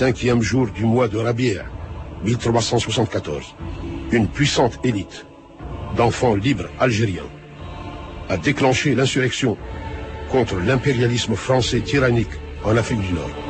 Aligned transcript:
cinquième 0.00 0.40
jour 0.40 0.66
du 0.68 0.86
mois 0.86 1.08
de 1.08 1.18
Rabia, 1.18 1.66
1374, 2.24 3.54
une 4.12 4.28
puissante 4.28 4.78
élite 4.82 5.26
d'enfants 5.94 6.34
libres 6.34 6.70
algériens 6.78 7.28
a 8.30 8.38
déclenché 8.38 8.94
l'insurrection 8.94 9.58
contre 10.30 10.56
l'impérialisme 10.56 11.34
français 11.34 11.80
tyrannique 11.80 12.32
en 12.64 12.78
Afrique 12.78 13.02
du 13.02 13.12
Nord. 13.12 13.49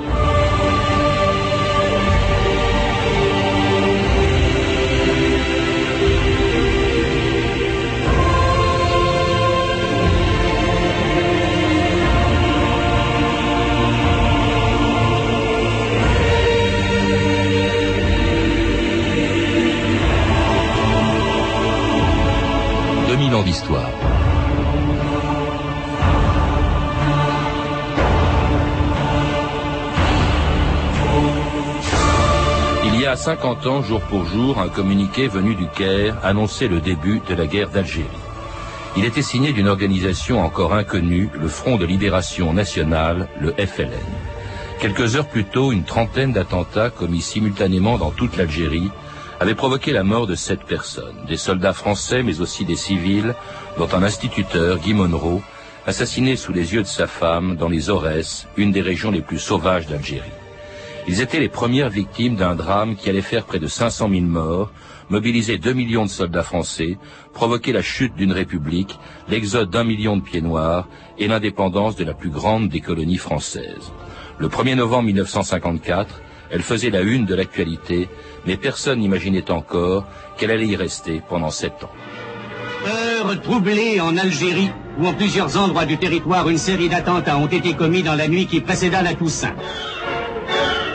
50 33.21 33.67
ans, 33.67 33.83
jour 33.83 34.01
pour 34.01 34.25
jour, 34.25 34.59
un 34.61 34.71
communiqué 34.71 35.29
venu 35.29 35.55
du 35.55 35.67
Caire 35.69 36.17
annonçait 36.23 36.69
le 36.69 36.81
début 36.81 37.21
de 37.29 37.35
la 37.35 37.47
guerre 37.47 37.69
d'Algérie. 37.69 38.07
Il 38.97 39.05
était 39.05 39.21
signé 39.21 39.53
d'une 39.53 39.69
organisation 39.69 40.43
encore 40.43 40.73
inconnue, 40.73 41.29
le 41.39 41.49
Front 41.49 41.77
de 41.77 41.85
Libération 41.85 42.55
Nationale, 42.55 43.29
le 43.39 43.53
FLN. 43.53 43.91
Quelques 44.81 45.17
heures 45.17 45.29
plus 45.29 45.45
tôt, 45.45 45.71
une 45.71 45.85
trentaine 45.85 46.33
d'attentats 46.33 46.89
commis 46.89 47.21
simultanément 47.21 47.99
dans 47.99 48.11
toute 48.11 48.39
l'Algérie 48.39 48.91
avaient 49.39 49.55
provoqué 49.55 49.93
la 49.93 50.03
mort 50.03 50.27
de 50.27 50.35
sept 50.35 50.65
personnes, 50.65 51.27
des 51.29 51.37
soldats 51.37 51.75
français 51.75 52.23
mais 52.23 52.41
aussi 52.41 52.65
des 52.65 52.75
civils, 52.75 53.35
dont 53.77 53.89
un 53.93 54.03
instituteur, 54.03 54.79
Guy 54.79 54.95
Monroe, 54.95 55.43
assassiné 55.87 56.37
sous 56.37 56.55
les 56.55 56.73
yeux 56.73 56.83
de 56.83 56.87
sa 56.87 57.07
femme 57.07 57.57
dans 57.57 57.69
les 57.69 57.91
Aurès, 57.91 58.47
une 58.57 58.73
des 58.73 58.81
régions 58.81 59.11
les 59.11 59.21
plus 59.21 59.39
sauvages 59.39 59.89
d'Algérie. 59.89 60.40
Ils 61.11 61.21
étaient 61.21 61.41
les 61.41 61.49
premières 61.49 61.91
victimes 61.91 62.37
d'un 62.37 62.55
drame 62.55 62.95
qui 62.95 63.11
allait 63.11 63.21
faire 63.21 63.45
près 63.45 63.59
de 63.59 63.67
500 63.67 64.09
000 64.11 64.23
morts, 64.27 64.71
mobiliser 65.09 65.59
2 65.59 65.73
millions 65.73 66.05
de 66.05 66.09
soldats 66.09 66.45
français, 66.45 66.99
provoquer 67.33 67.73
la 67.73 67.83
chute 67.83 68.15
d'une 68.15 68.31
république, 68.31 68.97
l'exode 69.29 69.71
d'un 69.71 69.83
million 69.83 70.17
de 70.17 70.23
pieds 70.23 70.41
noirs 70.41 70.87
et 71.19 71.27
l'indépendance 71.27 71.97
de 71.97 72.05
la 72.05 72.15
plus 72.15 72.31
grande 72.31 72.69
des 72.69 72.81
colonies 72.81 73.17
françaises. 73.17 73.93
Le 74.39 74.47
1er 74.47 74.77
novembre 74.77 75.07
1954, 75.07 76.21
elle 76.53 76.63
faisait 76.63 76.91
la 76.91 77.01
une 77.01 77.27
de 77.27 77.35
l'actualité, 77.35 78.09
mais 78.47 78.57
personne 78.57 79.01
n'imaginait 79.01 79.51
encore 79.51 80.07
qu'elle 80.39 80.53
allait 80.53 80.69
y 80.69 80.77
rester 80.77 81.23
pendant 81.29 81.51
sept 81.51 81.83
ans. 81.83 81.91
Heure 82.87 83.41
troublée 83.43 84.01
en 84.01 84.17
Algérie, 84.17 84.71
où 84.97 85.09
en 85.09 85.15
plusieurs 85.15 85.57
endroits 85.57 85.87
du 85.87 85.99
territoire 85.99 86.49
une 86.49 86.57
série 86.57 86.89
d'attentats 86.89 87.37
ont 87.37 87.49
été 87.49 87.75
commis 87.75 88.05
dans 88.05 88.15
la 88.15 88.29
nuit 88.29 88.47
qui 88.47 88.61
précéda 88.61 89.03
la 89.03 89.15
Toussaint. 89.15 89.57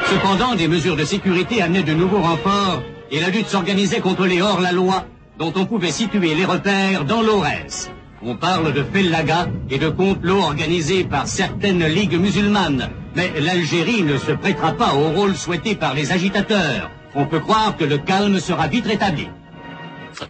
Cependant, 0.10 0.56
des 0.56 0.68
mesures 0.68 0.96
de 0.96 1.04
sécurité 1.04 1.62
amenaient 1.62 1.84
de 1.84 1.94
nouveaux 1.94 2.22
renforts 2.22 2.84
et 3.12 3.20
la 3.20 3.30
lutte 3.30 3.48
s'organisait 3.48 4.02
contre 4.02 4.26
les 4.26 4.42
hors-la-loi 4.42 5.06
dont 5.40 5.52
on 5.56 5.66
pouvait 5.66 5.92
situer 5.92 6.36
les 6.36 6.46
repères 6.46 7.06
dans 7.06 7.22
l'Aurès. 7.22 7.92
On 8.22 8.36
parle 8.36 8.74
de 8.74 8.84
Fellaga 8.84 9.48
et 9.70 9.78
de 9.78 9.90
complots 9.90 10.42
organisés 10.42 11.04
par 11.04 11.28
certaines 11.28 11.86
ligues 11.86 12.20
musulmanes. 12.20 12.90
Mais 13.16 13.32
l'Algérie 13.40 14.04
ne 14.04 14.18
se 14.18 14.32
prêtera 14.32 14.74
pas 14.74 14.94
au 14.94 15.10
rôle 15.10 15.36
souhaité 15.36 15.76
par 15.76 15.94
les 15.94 16.12
agitateurs. 16.12 16.90
On 17.14 17.26
peut 17.26 17.40
croire 17.40 17.76
que 17.78 17.86
le 17.86 17.98
calme 17.98 18.40
sera 18.40 18.68
vite 18.68 18.88
rétabli. 18.88 19.28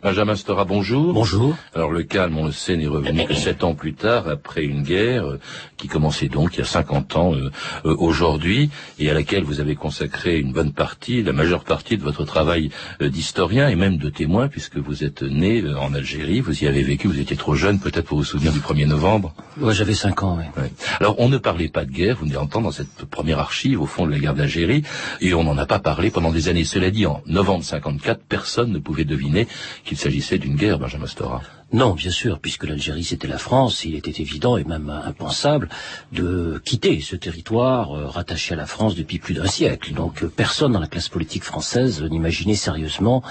Benjamin 0.02 0.36
Stora, 0.36 0.66
bonjour. 0.66 1.14
Bonjour. 1.14 1.56
Alors 1.74 1.92
le 1.92 2.04
calme, 2.04 2.38
on 2.38 2.46
le 2.46 2.52
sait, 2.52 2.78
n'est 2.78 2.88
revenu 2.88 3.26
que 3.26 3.34
sept 3.34 3.64
ans 3.64 3.76
plus 3.76 3.94
tard, 3.94 4.28
après 4.28 4.64
une 4.64 4.84
guerre 4.84 5.26
euh, 5.26 5.40
qui 5.78 5.88
commençait 5.88 6.28
donc 6.28 6.56
il 6.56 6.60
y 6.60 6.62
a 6.62 6.66
50 6.66 7.16
ans 7.16 7.34
euh, 7.34 7.52
euh, 7.86 7.96
aujourd'hui, 7.98 8.70
et 9.00 9.10
à 9.10 9.14
laquelle 9.14 9.44
vous 9.44 9.60
avez 9.60 9.76
consacré 9.76 10.40
une 10.40 10.52
bonne 10.52 10.72
partie, 10.74 11.24
la 11.24 11.34
majeure 11.34 11.64
partie 11.64 11.98
de 11.98 12.04
votre 12.04 12.26
travail 12.26 12.70
euh, 13.02 13.10
d'historien 13.10 13.70
et 13.70 13.76
même 13.76 13.98
de 13.98 14.10
témoin, 14.10 14.48
puisque 14.48 14.78
vous 14.78 15.04
êtes 15.04 15.22
né 15.22 15.62
euh, 15.62 15.78
en 15.78 15.94
Algérie, 15.94 16.40
vous 16.40 16.64
y 16.64 16.68
avez 16.68 16.84
vécu, 16.84 17.08
vous 17.08 17.20
étiez 17.20 17.36
trop 17.36 17.56
jeune 17.56 17.80
peut-être 17.80 18.06
pour 18.06 18.18
vous 18.18 18.24
souvenir 18.24 18.52
du 18.52 18.60
1er 18.60 18.88
novembre. 18.88 19.34
Ouais, 19.60 19.74
j'avais 19.74 19.94
5 19.94 20.24
ans, 20.24 20.38
oui. 20.40 20.62
Ouais. 20.62 20.72
Alors, 21.00 21.16
on 21.20 21.30
ne 21.30 21.38
parlait 21.38 21.70
pas 21.70 21.86
de 21.86 21.92
guerre, 21.92 22.18
vous 22.20 22.26
devez 22.26 22.38
entendre 22.38 22.66
dans 22.66 22.72
cette 22.72 23.06
première 23.06 23.40
archive, 23.40 23.82
au 23.82 23.86
fond 23.86 24.06
de 24.06 24.12
la 24.12 24.20
guerre 24.20 24.34
d'Algérie, 24.34 24.84
et 25.22 25.34
on 25.34 25.44
n'en 25.44 25.58
a 25.58 25.66
pas 25.66 25.80
parlé 25.80 26.12
pendant 26.12 26.32
des 26.32 26.48
années. 26.48 26.64
Cela 26.64 26.92
dit, 26.92 27.06
en 27.06 27.22
novembre 27.26 27.64
54, 27.64 28.22
personne 28.28 28.72
ne 28.72 28.80
pouvait 28.80 29.06
deviner 29.06 29.48
qu'il 29.84 29.98
s'agissait 29.98 30.38
d'une 30.38 30.56
guerre, 30.56 30.80
Benjamin 30.80 31.08
Stora. 31.08 31.42
Non, 31.74 31.96
bien 31.96 32.12
sûr, 32.12 32.40
puisque 32.40 32.66
l'Algérie 32.66 33.04
c'était 33.04 33.28
la 33.28 33.40
France, 33.40 33.86
il 33.86 33.96
était 33.96 34.22
évident 34.22 34.56
et 34.56 34.64
même 34.64 34.90
impensable 34.90 35.68
de 36.12 36.62
quitter 36.64 37.02
ce 37.02 37.16
territoire 37.16 37.92
euh, 37.92 38.08
rattaché 38.08 38.54
à 38.54 38.58
la 38.58 38.68
France 38.68 38.94
depuis 38.96 39.18
plus 39.18 39.34
d'un 39.34 39.48
siècle. 39.48 39.94
Donc 39.94 40.24
euh, 40.24 40.28
personne 40.28 40.74
dans 40.74 40.80
la 40.80 40.88
classe 40.88 41.10
politique 41.10 41.44
française 41.44 42.04
n'imaginait 42.04 42.56
sérieusement 42.56 43.24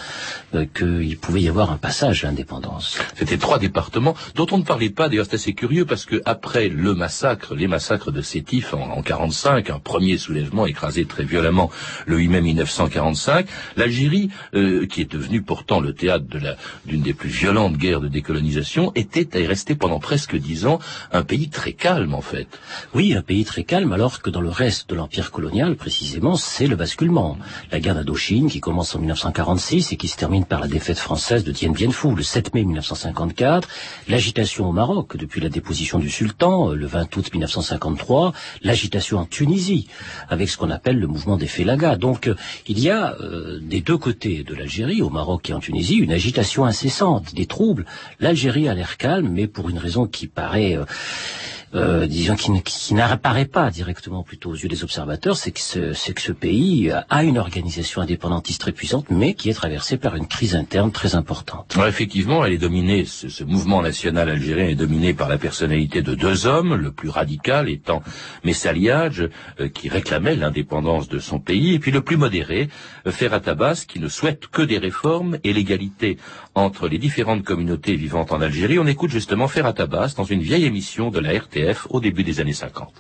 euh, 0.55 0.67
qu'il 0.67 1.17
pouvait 1.17 1.43
y 1.43 1.49
avoir 1.49 1.71
un 1.71 1.77
passage 1.77 2.25
à 2.25 2.27
l'indépendance. 2.27 2.99
C'était 3.15 3.39
trois 3.39 3.61
départements 3.61 4.17
dont 4.35 4.49
on 4.51 4.59
ne 4.59 4.65
parlait 4.65 4.91
pas. 4.91 5.09
D'ailleurs, 5.09 5.27
c'est 5.27 5.37
assez 5.37 5.55
curieux 5.55 5.85
parce 5.85 6.05
que 6.05 6.21
après 6.25 6.69
le 6.69 6.93
massacre, 6.95 7.55
les 7.55 7.69
massacres 7.69 8.11
de 8.11 8.21
Sétif 8.21 8.75
en, 8.75 8.91
en 8.91 9.03
45, 9.03 9.71
un 9.71 9.79
premier 9.79 10.19
soulèvement 10.19 10.67
écrasé 10.67 11.05
très 11.05 11.25
violemment 11.25 11.71
le 12.07 12.19
8 12.19 12.29
mai 12.29 12.41
1945, 12.41 13.47
l'Algérie, 13.77 14.31
qui 14.53 15.01
est 15.01 15.11
devenue 15.11 15.43
pourtant 15.43 15.81
le 15.81 15.95
théâtre 15.95 16.27
d'une 16.85 17.03
des 17.03 17.15
plus 17.15 17.29
violentes 17.29 17.77
guerres 17.77 18.01
de 18.01 18.09
décolonisation, 18.25 18.91
était 18.95 19.29
et 19.39 19.47
restait 19.47 19.75
pendant 19.75 19.99
presque 19.99 20.35
dix 20.35 20.65
ans 20.65 20.79
un 21.13 21.23
pays 21.23 21.51
très 21.51 21.75
calme 21.75 22.15
en 22.15 22.23
fait. 22.23 22.49
Oui, 22.95 23.13
un 23.15 23.21
pays 23.21 23.45
très 23.45 23.65
calme, 23.65 23.93
alors 23.93 24.23
que 24.23 24.31
dans 24.31 24.41
le 24.41 24.49
reste 24.49 24.89
de 24.89 24.95
l'empire 24.95 25.31
colonial, 25.31 25.77
précisément, 25.77 26.37
c'est 26.37 26.67
le 26.67 26.75
basculement. 26.75 27.37
La 27.71 27.81
guerre 27.81 27.95
d'Indochine, 27.95 28.49
qui 28.49 28.61
commence 28.61 28.95
en 28.95 28.99
1946 28.99 29.93
et 29.93 29.97
qui 29.97 30.09
se 30.09 30.17
termine 30.17 30.47
par 30.47 30.61
la 30.61 30.69
défaite 30.69 30.99
française 30.99 31.45
de 31.45 31.53
Dien 31.53 31.73
Bien 31.73 31.91
Phu 31.91 32.15
le 32.15 32.23
7 32.23 32.55
mai 32.55 32.65
1954, 32.65 33.69
l'agitation 34.09 34.71
au 34.71 34.73
Maroc 34.73 35.19
depuis 35.19 35.43
la 35.43 35.51
déposition 35.51 35.99
du 35.99 36.09
sultan 36.09 36.71
euh, 36.71 36.75
le 36.75 36.87
20 36.87 37.15
août 37.17 37.31
1953, 37.31 38.33
l'agitation 38.63 39.19
en 39.19 39.27
Tunisie 39.27 39.89
avec 40.31 40.49
ce 40.49 40.57
qu'on 40.57 40.71
appelle 40.71 40.99
le 40.99 41.07
mouvement 41.07 41.37
des 41.37 41.47
Félagas. 41.47 41.97
Donc 41.97 42.29
euh, 42.29 42.37
il 42.69 42.79
y 42.79 42.89
a 42.89 43.17
euh, 43.21 43.59
des 43.61 43.83
deux 43.83 43.99
côtés 43.99 44.45
de 44.45 44.55
l'Algérie, 44.55 45.03
au 45.03 45.11
Maroc 45.11 45.51
et 45.51 45.53
en 45.53 45.61
Tunisie, 45.61 45.97
une 45.97 46.13
agitation 46.13 46.65
incessante, 46.65 47.35
des 47.35 47.47
troubles. 47.47 47.85
L'Algérie 48.21 48.69
a 48.69 48.75
l'air 48.75 48.97
calme, 48.97 49.29
mais 49.29 49.47
pour 49.47 49.71
une 49.71 49.79
raison 49.79 50.07
qui 50.07 50.27
paraît 50.27 50.79
euh, 51.75 52.05
euh, 52.05 52.07
disons, 52.07 52.37
qui, 52.37 52.53
qui 52.63 52.95
n'apparaît 52.95 53.47
pas 53.47 53.71
directement 53.71 54.23
plutôt 54.23 54.51
aux 54.51 54.55
yeux 54.55 54.69
des 54.69 54.85
observateurs, 54.85 55.37
c'est 55.37 55.51
que, 55.51 55.61
ce, 55.61 56.33
pays 56.33 56.91
a 57.09 57.25
une 57.25 57.39
organisation 57.39 58.03
indépendantiste 58.03 58.61
très 58.61 58.73
puissante, 58.73 59.07
mais 59.11 59.35
qui 59.35 59.51
est 59.51 59.55
traversée 59.55 59.97
par 59.97 60.17
une 60.17 60.27
crise 60.27 60.55
interne 60.55 60.91
très 60.93 61.15
importante. 61.15 61.77
Effectivement, 61.87 62.45
elle 62.45 62.53
est 62.53 62.59
dominée, 62.59 63.05
ce, 63.05 63.45
mouvement 63.45 63.83
national 63.83 64.29
algérien 64.29 64.69
est 64.69 64.75
dominé 64.75 65.15
par 65.15 65.29
la 65.29 65.39
personnalité 65.39 66.03
de 66.03 66.15
deux 66.15 66.47
hommes, 66.47 66.75
le 66.75 66.91
plus 66.93 67.09
radical 67.09 67.69
étant 67.69 68.03
Messaliage, 68.45 69.29
euh, 69.61 69.69
qui 69.69 69.89
réclamait 69.89 70.37
l'indépendance 70.37 71.09
de 71.09 71.19
son 71.19 71.39
pays, 71.39 71.75
et 71.75 71.79
puis 71.79 71.91
le 71.91 72.01
plus 72.01 72.17
modéré, 72.17 72.69
euh, 73.07 73.13
Ferhat 73.13 73.43
Abbas, 73.47 73.85
qui 73.87 74.01
ne 74.01 74.09
souhaite 74.09 74.47
que 74.49 74.63
des 74.63 74.79
réformes 74.79 75.39
et 75.45 75.53
l'égalité 75.53 76.19
entre 76.55 76.89
les 76.89 76.99
différentes 76.99 77.45
communautés 77.45 77.97
vivantes 77.97 78.33
en 78.33 78.41
Algérie. 78.41 78.79
On 78.79 78.87
écoute 78.87 79.11
justement 79.11 79.49
Ferhat 79.49 79.75
Abbas 79.79 80.15
dans 80.17 80.25
une 80.25 80.41
vieille 80.41 80.65
émission 80.65 81.11
de 81.11 81.19
la 81.19 81.35
Au 81.91 82.01
début 82.01 82.25
des 82.25 82.41
années 82.41 82.53
50. 82.53 82.93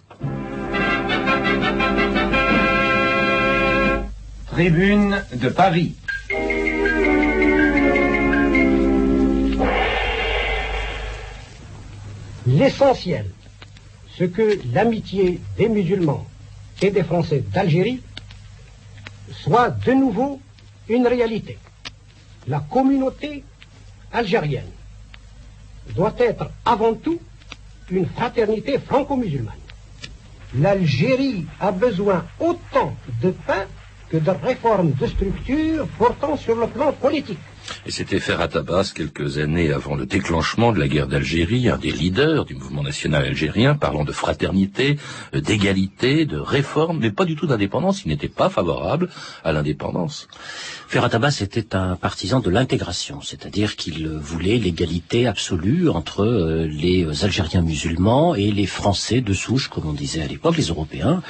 Tribune 4.47 5.23
de 5.35 5.49
Paris. 5.49 5.95
L'essentiel, 12.47 13.27
ce 14.17 14.25
que 14.25 14.59
l'amitié 14.73 15.41
des 15.59 15.69
musulmans 15.69 16.27
et 16.81 16.91
des 16.91 17.03
Français 17.03 17.43
d'Algérie 17.53 18.01
soit 19.31 19.71
de 19.71 19.93
nouveau 19.93 20.41
une 20.89 21.07
réalité. 21.07 21.59
La 22.47 22.61
communauté 22.61 23.45
algérienne 24.13 24.71
doit 25.97 26.15
être 26.19 26.51
avant 26.65 26.95
tout 26.95 27.19
une 27.91 28.07
fraternité 28.07 28.79
franco-musulmane. 28.79 29.55
L'Algérie 30.59 31.47
a 31.61 31.73
besoin 31.73 32.25
autant 32.39 32.95
de 33.23 33.31
pain 33.31 33.65
que 34.09 34.17
de 34.19 34.31
réformes 34.31 34.93
de 34.93 35.07
structure 35.07 35.87
portant 35.99 36.37
sur 36.37 36.55
le 36.57 36.67
plan 36.69 36.93
politique. 36.93 37.39
Et 37.87 37.91
c'était 37.91 38.21
Ferhat 38.21 38.51
Abbas, 38.55 38.93
quelques 38.95 39.39
années 39.39 39.73
avant 39.73 39.95
le 39.95 40.07
déclenchement 40.07 40.73
de 40.73 40.79
la 40.79 40.89
guerre 40.89 41.09
d'Algérie, 41.09 41.69
un 41.69 41.79
des 41.79 41.91
leaders 41.91 42.45
du 42.45 42.55
mouvement 42.55 42.83
national 42.83 43.25
algérien, 43.25 43.75
parlant 43.75 44.05
de 44.05 44.13
fraternité, 44.13 44.99
euh, 45.35 45.41
d'égalité, 45.41 46.25
de 46.25 46.39
réforme, 46.39 46.99
mais 47.01 47.11
pas 47.11 47.25
du 47.25 47.37
tout 47.37 47.47
d'indépendance. 47.47 48.03
Il 48.05 48.09
n'était 48.09 48.29
pas 48.29 48.49
favorable 48.49 49.09
à 49.45 49.53
l'indépendance. 49.53 50.29
Ferhat 50.89 51.11
Abbas 51.13 51.39
était 51.41 51.75
un 51.75 51.97
partisan 51.97 52.41
de 52.41 52.51
l'intégration, 52.51 53.21
c'est-à-dire 53.21 53.77
qu'il 53.77 54.09
voulait 54.09 54.59
l'égalité 54.59 55.27
absolue 55.27 55.89
entre 55.89 56.25
euh, 56.25 56.67
les 56.67 57.25
Algériens 57.25 57.63
musulmans 57.63 58.35
et 58.35 58.51
les 58.51 58.67
Français 58.67 59.21
de 59.21 59.35
souche, 59.35 59.69
comme 59.69 59.87
on 59.87 59.93
disait 59.93 60.23
à 60.23 60.27
l'époque, 60.27 60.57
les 60.57 60.69
Européens. 60.69 61.23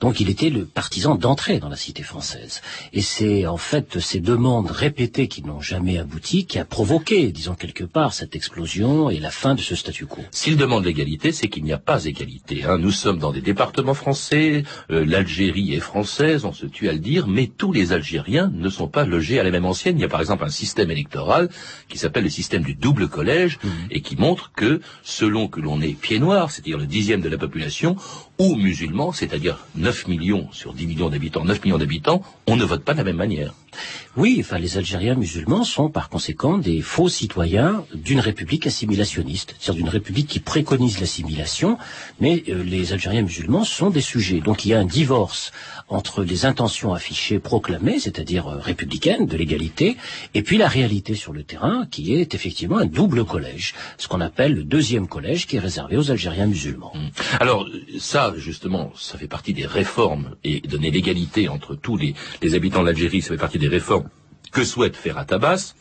Donc 0.00 0.20
il 0.20 0.28
était 0.30 0.50
le 0.50 0.64
partisan 0.64 1.14
d'entrer 1.14 1.58
dans 1.58 1.68
la 1.68 1.76
cité 1.76 2.02
française. 2.02 2.60
Et 2.92 3.02
c'est 3.02 3.46
en 3.46 3.56
fait 3.56 3.98
ces 3.98 4.20
demandes 4.20 4.70
répétées 4.70 5.28
qui 5.28 5.42
n'ont 5.42 5.60
jamais 5.60 5.79
abouti 5.98 6.46
qui 6.46 6.58
a 6.58 6.64
provoqué, 6.64 7.32
disons 7.32 7.54
quelque 7.54 7.84
part, 7.84 8.12
cette 8.12 8.36
explosion 8.36 9.10
et 9.10 9.18
la 9.18 9.30
fin 9.30 9.54
de 9.54 9.60
ce 9.60 9.74
statu 9.74 10.06
quo. 10.06 10.22
S'il 10.30 10.56
demande 10.56 10.84
l'égalité, 10.84 11.32
c'est 11.32 11.48
qu'il 11.48 11.64
n'y 11.64 11.72
a 11.72 11.78
pas 11.78 12.04
égalité. 12.04 12.64
Hein. 12.64 12.78
Nous 12.78 12.90
sommes 12.90 13.18
dans 13.18 13.32
des 13.32 13.40
départements 13.40 13.94
français, 13.94 14.64
euh, 14.90 15.04
l'Algérie 15.04 15.74
est 15.74 15.80
française, 15.80 16.44
on 16.44 16.52
se 16.52 16.66
tue 16.66 16.88
à 16.88 16.92
le 16.92 16.98
dire, 16.98 17.26
mais 17.26 17.46
tous 17.46 17.72
les 17.72 17.92
Algériens 17.92 18.50
ne 18.52 18.68
sont 18.68 18.88
pas 18.88 19.04
logés 19.04 19.40
à 19.40 19.42
la 19.42 19.50
même 19.50 19.64
ancienne. 19.64 19.98
Il 19.98 20.02
y 20.02 20.04
a 20.04 20.08
par 20.08 20.20
exemple 20.20 20.44
un 20.44 20.50
système 20.50 20.90
électoral 20.90 21.48
qui 21.88 21.98
s'appelle 21.98 22.24
le 22.24 22.30
système 22.30 22.62
du 22.62 22.74
double 22.74 23.08
collège 23.08 23.58
mmh. 23.62 23.68
et 23.90 24.00
qui 24.00 24.16
montre 24.16 24.52
que 24.54 24.80
selon 25.02 25.48
que 25.48 25.60
l'on 25.60 25.80
est 25.80 25.98
pied 25.98 26.18
noir, 26.18 26.50
c'est-à-dire 26.50 26.78
le 26.78 26.86
dixième 26.86 27.20
de 27.20 27.28
la 27.28 27.38
population, 27.38 27.96
ou 28.40 28.54
musulman, 28.54 29.12
c'est-à-dire 29.12 29.66
9 29.74 30.08
millions 30.08 30.48
sur 30.50 30.72
10 30.72 30.86
millions 30.86 31.10
d'habitants, 31.10 31.44
9 31.44 31.62
millions 31.62 31.76
d'habitants, 31.76 32.22
on 32.46 32.56
ne 32.56 32.64
vote 32.64 32.82
pas 32.82 32.94
de 32.94 32.98
la 32.98 33.04
même 33.04 33.16
manière. 33.16 33.52
Oui, 34.16 34.38
enfin 34.40 34.58
les 34.58 34.78
Algériens 34.78 35.14
musulmans 35.14 35.62
sont 35.62 35.90
par 35.90 36.08
conséquent 36.08 36.58
des 36.58 36.80
faux 36.80 37.08
citoyens 37.08 37.84
d'une 37.94 38.18
république 38.18 38.66
assimilationniste, 38.66 39.54
c'est-à-dire 39.58 39.84
d'une 39.84 39.92
république 39.92 40.26
qui 40.26 40.40
préconise 40.40 41.00
l'assimilation, 41.00 41.78
mais 42.18 42.42
euh, 42.48 42.64
les 42.64 42.92
Algériens 42.92 43.22
musulmans 43.22 43.64
sont 43.64 43.90
des 43.90 44.00
sujets. 44.00 44.40
Donc 44.40 44.64
il 44.64 44.70
y 44.70 44.74
a 44.74 44.80
un 44.80 44.84
divorce 44.84 45.52
entre 45.88 46.24
les 46.24 46.44
intentions 46.44 46.92
affichées, 46.92 47.38
proclamées, 47.38 48.00
c'est-à-dire 48.00 48.48
euh, 48.48 48.58
républicaines, 48.58 49.26
de 49.26 49.36
l'égalité, 49.36 49.96
et 50.34 50.42
puis 50.42 50.58
la 50.58 50.68
réalité 50.68 51.14
sur 51.14 51.32
le 51.32 51.44
terrain, 51.44 51.86
qui 51.90 52.14
est 52.14 52.34
effectivement 52.34 52.78
un 52.78 52.86
double 52.86 53.24
collège, 53.24 53.74
ce 53.98 54.08
qu'on 54.08 54.20
appelle 54.20 54.54
le 54.54 54.64
deuxième 54.64 55.06
collège, 55.06 55.46
qui 55.46 55.56
est 55.56 55.60
réservé 55.60 55.96
aux 55.96 56.10
Algériens 56.10 56.46
musulmans. 56.46 56.92
Mmh. 56.94 57.38
Alors 57.38 57.68
ça, 57.98 58.29
justement, 58.36 58.92
ça 58.96 59.18
fait 59.18 59.28
partie 59.28 59.52
des 59.52 59.66
réformes 59.66 60.36
et 60.44 60.60
donner 60.60 60.90
l'égalité 60.90 61.48
entre 61.48 61.74
tous 61.74 61.96
les, 61.96 62.14
les 62.42 62.54
habitants 62.54 62.80
de 62.82 62.86
l'Algérie, 62.86 63.22
ça 63.22 63.28
fait 63.28 63.36
partie 63.40 63.58
des 63.58 63.68
réformes 63.68 64.08
que 64.52 64.64
souhaite 64.64 64.96
faire 64.96 65.18
Atabas 65.18 65.74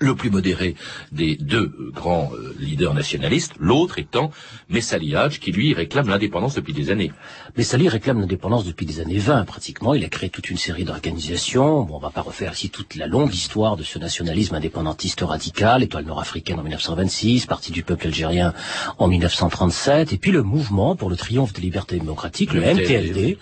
le 0.00 0.14
plus 0.14 0.30
modéré 0.30 0.74
des 1.12 1.36
deux 1.36 1.72
grands 1.92 2.30
euh, 2.34 2.54
leaders 2.58 2.94
nationalistes, 2.94 3.54
l'autre 3.58 3.98
étant 3.98 4.30
Messali 4.68 5.14
qui 5.40 5.52
lui 5.52 5.74
réclame 5.74 6.08
l'indépendance 6.08 6.54
depuis 6.54 6.72
des 6.72 6.90
années. 6.90 7.12
Messali 7.56 7.88
réclame 7.88 8.20
l'indépendance 8.20 8.64
depuis 8.64 8.86
des 8.86 9.00
années 9.00 9.18
20 9.18 9.44
pratiquement. 9.44 9.94
Il 9.94 10.04
a 10.04 10.08
créé 10.08 10.30
toute 10.30 10.50
une 10.50 10.56
série 10.56 10.84
d'organisations. 10.84 11.82
Bon, 11.82 11.96
on 11.96 11.98
va 11.98 12.10
pas 12.10 12.22
refaire 12.22 12.52
ici 12.52 12.70
toute 12.70 12.96
la 12.96 13.06
longue 13.06 13.32
histoire 13.32 13.76
de 13.76 13.82
ce 13.82 13.98
nationalisme 13.98 14.54
indépendantiste 14.54 15.20
radical, 15.20 15.82
étoile 15.82 16.04
nord-africaine 16.04 16.58
en 16.58 16.62
1926, 16.62 17.46
Parti 17.46 17.70
du 17.70 17.82
peuple 17.82 18.06
algérien 18.06 18.54
en 18.98 19.08
1937, 19.08 20.12
et 20.12 20.18
puis 20.18 20.32
le 20.32 20.42
mouvement 20.42 20.96
pour 20.96 21.10
le 21.10 21.16
triomphe 21.16 21.52
des 21.52 21.62
libertés 21.62 21.98
démocratiques, 21.98 22.52
le, 22.52 22.60
MTLD 22.60 23.38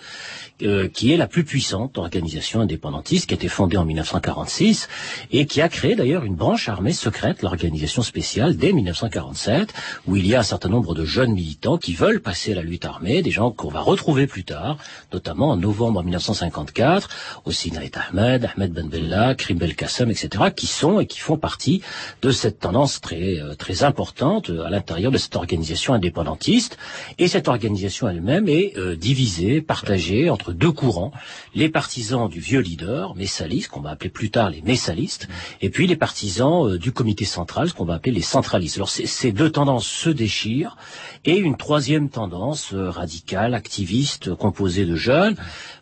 euh, 0.63 0.87
qui 0.87 1.11
est 1.11 1.17
la 1.17 1.27
plus 1.27 1.43
puissante 1.43 1.97
organisation 1.97 2.61
indépendantiste, 2.61 3.27
qui 3.27 3.33
a 3.33 3.37
été 3.37 3.47
fondée 3.47 3.77
en 3.77 3.85
1946 3.85 4.87
et 5.31 5.45
qui 5.45 5.61
a 5.61 5.69
créé 5.69 5.95
d'ailleurs 5.95 6.23
une 6.23 6.35
branche 6.35 6.69
armée 6.69 6.93
secrète, 6.93 7.41
l'organisation 7.41 8.01
spéciale, 8.01 8.55
dès 8.55 8.71
1947, 8.71 9.73
où 10.07 10.15
il 10.15 10.25
y 10.25 10.35
a 10.35 10.39
un 10.39 10.43
certain 10.43 10.69
nombre 10.69 10.95
de 10.95 11.05
jeunes 11.05 11.33
militants 11.33 11.77
qui 11.77 11.93
veulent 11.93 12.21
passer 12.21 12.53
à 12.53 12.55
la 12.55 12.61
lutte 12.61 12.85
armée, 12.85 13.21
des 13.21 13.31
gens 13.31 13.51
qu'on 13.51 13.69
va 13.69 13.81
retrouver 13.81 14.27
plus 14.27 14.43
tard, 14.43 14.77
notamment 15.11 15.49
en 15.49 15.57
novembre 15.57 16.03
1954, 16.03 17.09
aussi 17.45 17.71
Naït 17.71 17.97
Ahmed, 17.97 18.49
Ahmed 18.55 18.71
Ben 18.71 18.87
Bella, 18.87 19.35
Krim 19.35 19.57
Belkacem, 19.57 20.11
etc., 20.11 20.45
qui 20.55 20.67
sont 20.67 20.99
et 20.99 21.07
qui 21.07 21.19
font 21.19 21.37
partie 21.37 21.81
de 22.21 22.31
cette 22.31 22.59
tendance 22.59 23.01
très, 23.01 23.39
euh, 23.39 23.55
très 23.55 23.83
importante 23.83 24.49
à 24.49 24.69
l'intérieur 24.69 25.11
de 25.11 25.17
cette 25.17 25.35
organisation 25.35 25.93
indépendantiste. 25.93 26.77
Et 27.17 27.27
cette 27.27 27.47
organisation 27.47 28.07
elle-même 28.07 28.47
est 28.47 28.77
euh, 28.77 28.95
divisée, 28.95 29.61
partagée 29.61 30.29
entre 30.29 30.52
deux 30.53 30.71
courants, 30.71 31.11
les 31.55 31.69
partisans 31.69 32.29
du 32.29 32.39
vieux 32.39 32.59
leader, 32.59 33.15
Messalis, 33.15 33.67
qu'on 33.69 33.81
va 33.81 33.91
appeler 33.91 34.09
plus 34.09 34.31
tard 34.31 34.49
les 34.49 34.61
Messalistes, 34.61 35.27
et 35.61 35.69
puis 35.69 35.87
les 35.87 35.95
partisans 35.95 36.67
euh, 36.67 36.77
du 36.77 36.91
comité 36.91 37.25
central, 37.25 37.69
ce 37.69 37.73
qu'on 37.73 37.85
va 37.85 37.95
appeler 37.95 38.13
les 38.13 38.21
centralistes. 38.21 38.77
Alors 38.77 38.89
ces 38.89 39.31
deux 39.31 39.51
tendances 39.51 39.87
se 39.87 40.09
déchirent, 40.09 40.77
et 41.25 41.37
une 41.37 41.55
troisième 41.55 42.09
tendance 42.09 42.73
euh, 42.73 42.89
radicale, 42.89 43.53
activiste, 43.53 44.35
composée 44.35 44.85
de 44.85 44.95
jeunes, 44.95 45.35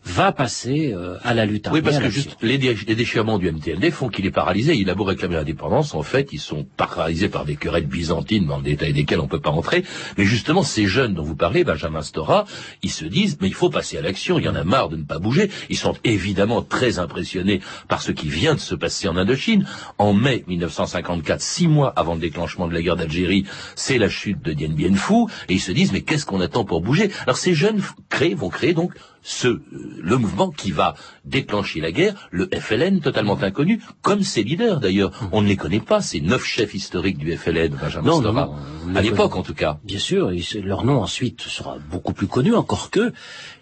va 0.03 0.31
passer 0.31 0.93
euh, 0.93 1.17
à 1.23 1.33
la 1.33 1.45
lutte 1.45 1.67
armée. 1.67 1.79
Oui, 1.79 1.83
parce 1.83 1.99
que 1.99 2.09
juste 2.09 2.37
les, 2.41 2.57
déchirements 2.57 3.37
du 3.37 3.51
MTLD 3.51 3.91
font 3.91 4.09
qu'il 4.09 4.25
est 4.25 4.31
paralysé. 4.31 4.75
Il 4.75 4.89
a 4.89 4.95
beau 4.95 5.03
réclamer 5.03 5.35
l'indépendance, 5.35 5.93
en 5.93 6.03
fait, 6.03 6.29
ils 6.31 6.39
sont 6.39 6.65
paralysés 6.77 7.29
par 7.29 7.45
des 7.45 7.55
querelles 7.55 7.87
byzantines 7.87 8.45
dans 8.45 8.57
le 8.57 8.63
détail 8.63 8.93
desquelles 8.93 9.19
on 9.19 9.23
ne 9.23 9.29
peut 9.29 9.39
pas 9.39 9.51
entrer. 9.51 9.83
Mais 10.17 10.25
justement, 10.25 10.63
ces 10.63 10.85
jeunes 10.85 11.13
dont 11.13 11.23
vous 11.23 11.35
parlez, 11.35 11.63
Benjamin 11.63 12.01
Stora, 12.01 12.45
ils 12.83 12.91
se 12.91 13.05
disent, 13.05 13.37
mais 13.41 13.47
il 13.47 13.53
faut 13.53 13.69
passer 13.69 13.97
à 13.97 14.01
l'action, 14.01 14.39
il 14.39 14.45
y 14.45 14.49
en 14.49 14.55
a 14.55 14.63
marre 14.63 14.89
de 14.89 14.97
ne 14.97 15.03
pas 15.03 15.19
bouger. 15.19 15.49
Ils 15.69 15.77
sont 15.77 15.95
évidemment 16.03 16.61
très 16.61 16.99
impressionnés 16.99 17.61
par 17.87 18.01
ce 18.01 18.11
qui 18.11 18.29
vient 18.29 18.55
de 18.55 18.59
se 18.59 18.75
passer 18.75 19.07
en 19.07 19.17
Indochine. 19.17 19.67
En 19.97 20.13
mai 20.13 20.43
1954, 20.47 21.41
six 21.41 21.67
mois 21.67 21.93
avant 21.95 22.13
le 22.13 22.19
déclenchement 22.19 22.67
de 22.67 22.73
la 22.73 22.81
guerre 22.81 22.95
d'Algérie, 22.95 23.45
c'est 23.75 23.97
la 23.97 24.09
chute 24.09 24.41
de 24.41 24.53
Dien 24.53 24.69
Bien 24.69 24.95
Phu, 24.95 25.25
et 25.49 25.53
ils 25.53 25.59
se 25.59 25.71
disent, 25.71 25.91
mais 25.91 26.01
qu'est-ce 26.01 26.25
qu'on 26.25 26.41
attend 26.41 26.65
pour 26.65 26.81
bouger? 26.81 27.11
Alors 27.23 27.37
ces 27.37 27.53
jeunes 27.53 27.81
créent, 28.09 28.33
vont 28.33 28.49
créer 28.49 28.73
donc 28.73 28.93
ce, 29.21 29.47
euh, 29.47 29.61
le 30.01 30.17
mouvement 30.17 30.49
qui 30.49 30.71
va 30.71 30.95
déclencher 31.25 31.79
la 31.79 31.91
guerre, 31.91 32.29
le 32.31 32.49
FLN 32.51 32.99
totalement 33.01 33.37
inconnu, 33.41 33.81
comme 34.01 34.23
ses 34.23 34.43
leaders 34.43 34.79
d'ailleurs. 34.79 35.11
On 35.31 35.41
ne 35.41 35.47
les 35.47 35.57
connaît 35.57 35.79
pas, 35.79 36.01
ces 36.01 36.21
neuf 36.21 36.43
chefs 36.43 36.73
historiques 36.73 37.17
du 37.17 37.35
FLN, 37.35 37.75
Benjamin 37.79 38.07
non, 38.07 38.21
non, 38.21 38.55
à 38.95 39.01
l'époque 39.01 39.35
en 39.35 39.43
tout 39.43 39.53
cas. 39.53 39.79
Bien 39.83 39.99
sûr, 39.99 40.31
et 40.31 40.41
leur 40.61 40.83
nom 40.83 41.01
ensuite 41.01 41.41
sera 41.41 41.77
beaucoup 41.91 42.13
plus 42.13 42.27
connu, 42.27 42.55
encore 42.55 42.89
que, 42.89 43.13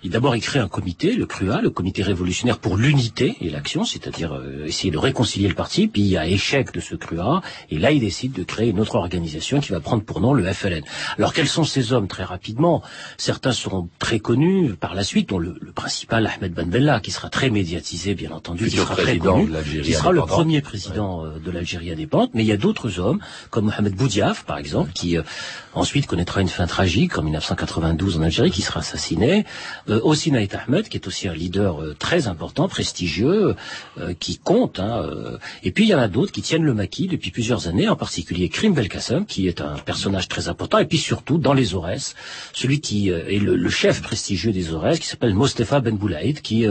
d'abord 0.03 0.35
il 0.35 0.41
crée 0.41 0.59
un 0.59 0.67
comité, 0.67 1.15
le 1.15 1.25
CRUA, 1.25 1.61
le 1.61 1.69
comité 1.69 2.03
révolutionnaire 2.03 2.57
pour 2.57 2.77
l'unité 2.77 3.35
et 3.41 3.49
l'action, 3.49 3.83
c'est-à-dire 3.83 4.33
euh, 4.33 4.65
essayer 4.65 4.91
de 4.91 4.97
réconcilier 4.97 5.47
le 5.47 5.55
parti, 5.55 5.87
puis 5.87 6.01
il 6.01 6.07
y 6.07 6.17
a 6.17 6.27
échec 6.27 6.73
de 6.73 6.79
ce 6.79 6.95
CRUA, 6.95 7.41
et 7.69 7.77
là 7.77 7.91
il 7.91 7.99
décide 7.99 8.31
de 8.33 8.43
créer 8.43 8.69
une 8.69 8.79
autre 8.79 8.95
organisation 8.95 9.59
qui 9.59 9.71
va 9.71 9.79
prendre 9.79 10.03
pour 10.03 10.21
nom 10.21 10.33
le 10.33 10.43
FLN. 10.51 10.83
Alors 11.17 11.33
quels 11.33 11.47
sont 11.47 11.63
ces 11.63 11.93
hommes 11.93 12.07
très 12.07 12.23
rapidement? 12.23 12.81
Certains 13.17 13.51
seront 13.51 13.89
très 13.99 14.19
connus 14.19 14.73
par 14.79 14.95
la 14.95 15.03
suite, 15.03 15.31
le, 15.31 15.48
principal 15.75 16.27
Ahmed 16.27 16.53
Ben 16.53 16.69
Bella, 16.69 16.99
qui 16.99 17.11
sera 17.11 17.29
très 17.29 17.49
médiatisé 17.49 18.15
bien 18.15 18.31
entendu, 18.31 18.65
qui 18.69 18.77
sera 18.77 18.95
très 18.95 19.17
connu, 19.17 19.49
qui 19.83 19.93
sera 19.93 20.11
le 20.11 20.21
premier 20.21 20.61
président 20.61 21.25
euh, 21.25 21.39
de 21.39 21.51
l'Algérie 21.51 21.91
indépendante, 21.91 22.31
mais 22.33 22.43
il 22.43 22.47
y 22.47 22.51
a 22.51 22.57
d'autres 22.57 22.99
hommes, 22.99 23.19
comme 23.49 23.65
Mohamed 23.65 23.95
Boudiaf 23.95 24.45
par 24.45 24.57
exemple, 24.57 24.91
qui 24.93 25.17
euh, 25.17 25.23
ensuite 25.73 26.07
connaîtra 26.07 26.41
une 26.41 26.49
fin 26.49 26.67
tragique 26.67 27.17
en 27.17 27.23
1992 27.23 28.17
en 28.17 28.21
Algérie, 28.23 28.51
qui 28.51 28.61
sera 28.61 28.81
assassiné. 28.81 29.45
Euh, 29.89 29.99
aussi 30.03 30.31
Naït 30.31 30.55
Ahmed, 30.55 30.89
qui 30.89 30.97
est 30.97 31.07
aussi 31.07 31.27
un 31.27 31.33
leader 31.33 31.81
euh, 31.81 31.95
très 31.97 32.27
important, 32.27 32.67
prestigieux, 32.67 33.55
euh, 33.97 34.13
qui 34.19 34.37
compte. 34.37 34.79
Hein, 34.79 35.03
euh. 35.03 35.37
et 35.63 35.71
puis 35.71 35.85
il 35.85 35.89
y 35.89 35.95
en 35.95 35.99
a 35.99 36.07
d'autres 36.07 36.31
qui 36.31 36.41
tiennent 36.41 36.63
le 36.63 36.73
maquis 36.73 37.07
depuis 37.07 37.31
plusieurs 37.31 37.67
années, 37.67 37.87
en 37.87 37.95
particulier 37.95 38.49
Krim 38.49 38.73
Belkacem, 38.73 39.25
qui 39.25 39.47
est 39.47 39.61
un 39.61 39.75
personnage 39.77 40.27
très 40.27 40.47
important, 40.47 40.77
et 40.79 40.85
puis 40.85 40.97
surtout 40.97 41.37
dans 41.37 41.53
les 41.53 41.73
Aurès, 41.73 42.15
celui 42.53 42.81
qui 42.81 43.09
est 43.09 43.39
le, 43.39 43.69
chef 43.69 44.01
prestigieux 44.01 44.51
des 44.51 44.73
Aurès, 44.73 44.99
qui 44.99 45.07
s'appelle 45.07 45.33
Mostefa 45.39 45.79
Ben 45.79 45.95
Boulaïd, 45.95 46.41
qui 46.41 46.67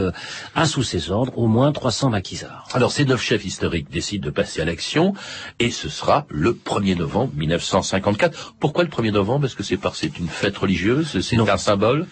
a 0.55 0.65
sous 0.65 0.83
ses 0.83 1.09
ordres 1.09 1.35
au 1.37 1.47
moins 1.47 1.71
300 1.71 2.11
maquisards. 2.11 2.67
Alors 2.73 2.91
ces 2.91 3.03
neuf 3.03 3.21
chefs 3.21 3.43
historiques 3.43 3.89
décident 3.89 4.25
de 4.25 4.31
passer 4.31 4.61
à 4.61 4.65
l'action, 4.65 5.15
et 5.57 5.71
ce 5.71 5.89
sera 5.89 6.27
le 6.29 6.53
1er 6.53 6.95
novembre 6.95 7.33
1954. 7.35 8.53
Pourquoi 8.59 8.83
1er 8.89 9.11
novembre? 9.11 9.45
Est-ce 9.45 9.55
que 9.55 9.63
c'est 9.63 9.77
parce 9.77 9.99
que 9.99 10.07
c'est 10.07 10.19
une 10.19 10.27
fête 10.27 10.57
religieuse 10.57 11.19
C'est 11.21 11.37
un 11.37 11.57
symbole? 11.57 12.05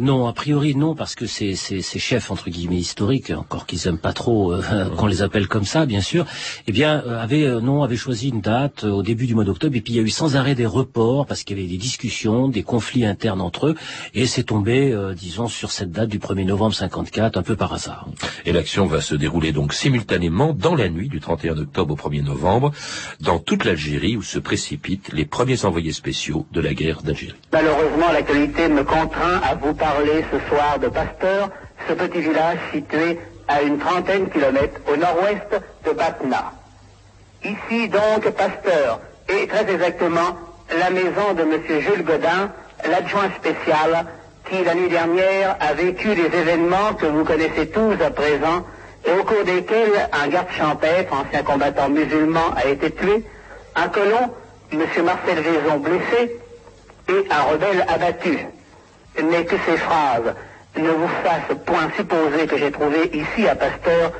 Non, 0.00 0.26
a 0.26 0.32
priori 0.32 0.74
non, 0.74 0.94
parce 0.94 1.14
que 1.14 1.26
ces, 1.26 1.54
ces, 1.54 1.82
ces 1.82 1.98
chefs 1.98 2.30
entre 2.30 2.50
guillemets 2.50 2.76
historiques, 2.76 3.30
encore 3.30 3.66
qu'ils 3.66 3.86
aiment 3.86 3.98
pas 3.98 4.12
trop 4.12 4.52
euh, 4.52 4.88
qu'on 4.96 5.06
les 5.06 5.22
appelle 5.22 5.46
comme 5.46 5.64
ça, 5.64 5.86
bien 5.86 6.00
sûr, 6.00 6.26
eh 6.66 6.72
bien 6.72 7.02
euh, 7.06 7.22
avaient 7.22 7.44
euh, 7.44 7.60
non 7.60 7.82
avaient 7.82 7.96
choisi 7.96 8.30
une 8.30 8.40
date 8.40 8.84
au 8.84 9.02
début 9.02 9.26
du 9.26 9.34
mois 9.34 9.44
d'octobre, 9.44 9.76
et 9.76 9.80
puis 9.80 9.92
il 9.92 9.96
y 9.96 9.98
a 10.00 10.02
eu 10.02 10.10
sans 10.10 10.36
arrêt 10.36 10.54
des 10.54 10.66
reports 10.66 11.26
parce 11.26 11.44
qu'il 11.44 11.58
y 11.58 11.60
avait 11.60 11.68
des 11.68 11.76
discussions, 11.76 12.48
des 12.48 12.62
conflits 12.62 13.04
internes 13.04 13.40
entre 13.40 13.68
eux, 13.68 13.74
et 14.14 14.26
c'est 14.26 14.44
tombé, 14.44 14.96
disons, 15.16 15.48
sur 15.48 15.70
cette 15.70 15.92
date 15.92 16.08
du 16.08 16.18
1er 16.18 16.44
novembre 16.44 16.74
54, 16.74 17.36
un 17.36 17.42
peu 17.42 17.56
par 17.56 17.72
hasard. 17.72 18.06
Et 18.46 18.52
l'action 18.52 18.86
va 18.86 19.00
se 19.00 19.14
dérouler 19.14 19.52
donc 19.52 19.74
simultanément 19.74 20.52
dans 20.52 20.74
la 20.74 20.88
nuit 20.88 21.08
du 21.08 21.20
31 21.20 21.58
octobre 21.58 21.94
au 21.94 22.08
1er 22.08 22.22
novembre, 22.22 22.72
dans 23.20 23.38
toute 23.38 23.64
l'Algérie 23.64 24.16
où 24.16 24.22
se 24.22 24.38
précipitent 24.38 25.12
les 25.12 25.24
premiers 25.24 25.64
envoyés 25.64 25.92
spéciaux 25.92 26.46
de 26.52 26.60
la 26.60 26.74
guerre 26.74 27.02
d'Algérie. 27.02 27.34
Malheureusement, 27.52 28.12
l'actualité 28.12 28.68
me 28.68 28.84
contraint 28.84 29.40
à 29.42 29.54
vous 29.54 29.74
parler 29.90 30.24
ce 30.30 30.38
soir 30.48 30.78
de 30.78 30.88
Pasteur, 30.88 31.48
ce 31.88 31.94
petit 31.94 32.20
village 32.20 32.58
situé 32.72 33.18
à 33.48 33.62
une 33.62 33.78
trentaine 33.78 34.26
de 34.26 34.30
kilomètres 34.30 34.80
au 34.86 34.96
nord-ouest 34.96 35.50
de 35.84 35.92
Batna. 35.92 36.52
Ici 37.42 37.88
donc 37.88 38.30
Pasteur, 38.30 39.00
et 39.28 39.48
très 39.48 39.68
exactement 39.72 40.36
la 40.78 40.90
maison 40.90 41.34
de 41.34 41.42
M. 41.42 41.80
Jules 41.80 42.04
Godin, 42.04 42.52
l'adjoint 42.88 43.30
spécial, 43.36 44.06
qui 44.48 44.62
la 44.62 44.74
nuit 44.74 44.88
dernière 44.88 45.56
a 45.58 45.74
vécu 45.74 46.14
des 46.14 46.30
événements 46.38 46.94
que 46.96 47.06
vous 47.06 47.24
connaissez 47.24 47.68
tous 47.70 47.94
à 48.04 48.10
présent, 48.10 48.64
et 49.04 49.12
au 49.18 49.24
cours 49.24 49.44
desquels 49.44 50.08
un 50.12 50.28
garde 50.28 50.50
champêtre, 50.56 51.12
ancien 51.12 51.42
combattant 51.42 51.88
musulman, 51.88 52.54
a 52.56 52.66
été 52.66 52.92
tué, 52.92 53.24
un 53.74 53.88
colon, 53.88 54.30
M. 54.72 54.80
Marcel 55.04 55.40
Vaison, 55.40 55.78
blessé, 55.78 56.36
et 57.08 57.26
un 57.28 57.42
rebelle 57.50 57.84
abattu. 57.88 58.38
Mais 59.22 59.44
que 59.44 59.56
ces 59.66 59.76
phrases 59.76 60.34
ne 60.76 60.88
vous 60.88 61.08
fassent 61.22 61.56
point 61.66 61.90
supposer 61.96 62.46
que 62.46 62.56
j'ai 62.56 62.70
trouvé 62.70 63.10
ici 63.12 63.46
à 63.48 63.54
Pasteur 63.54 64.12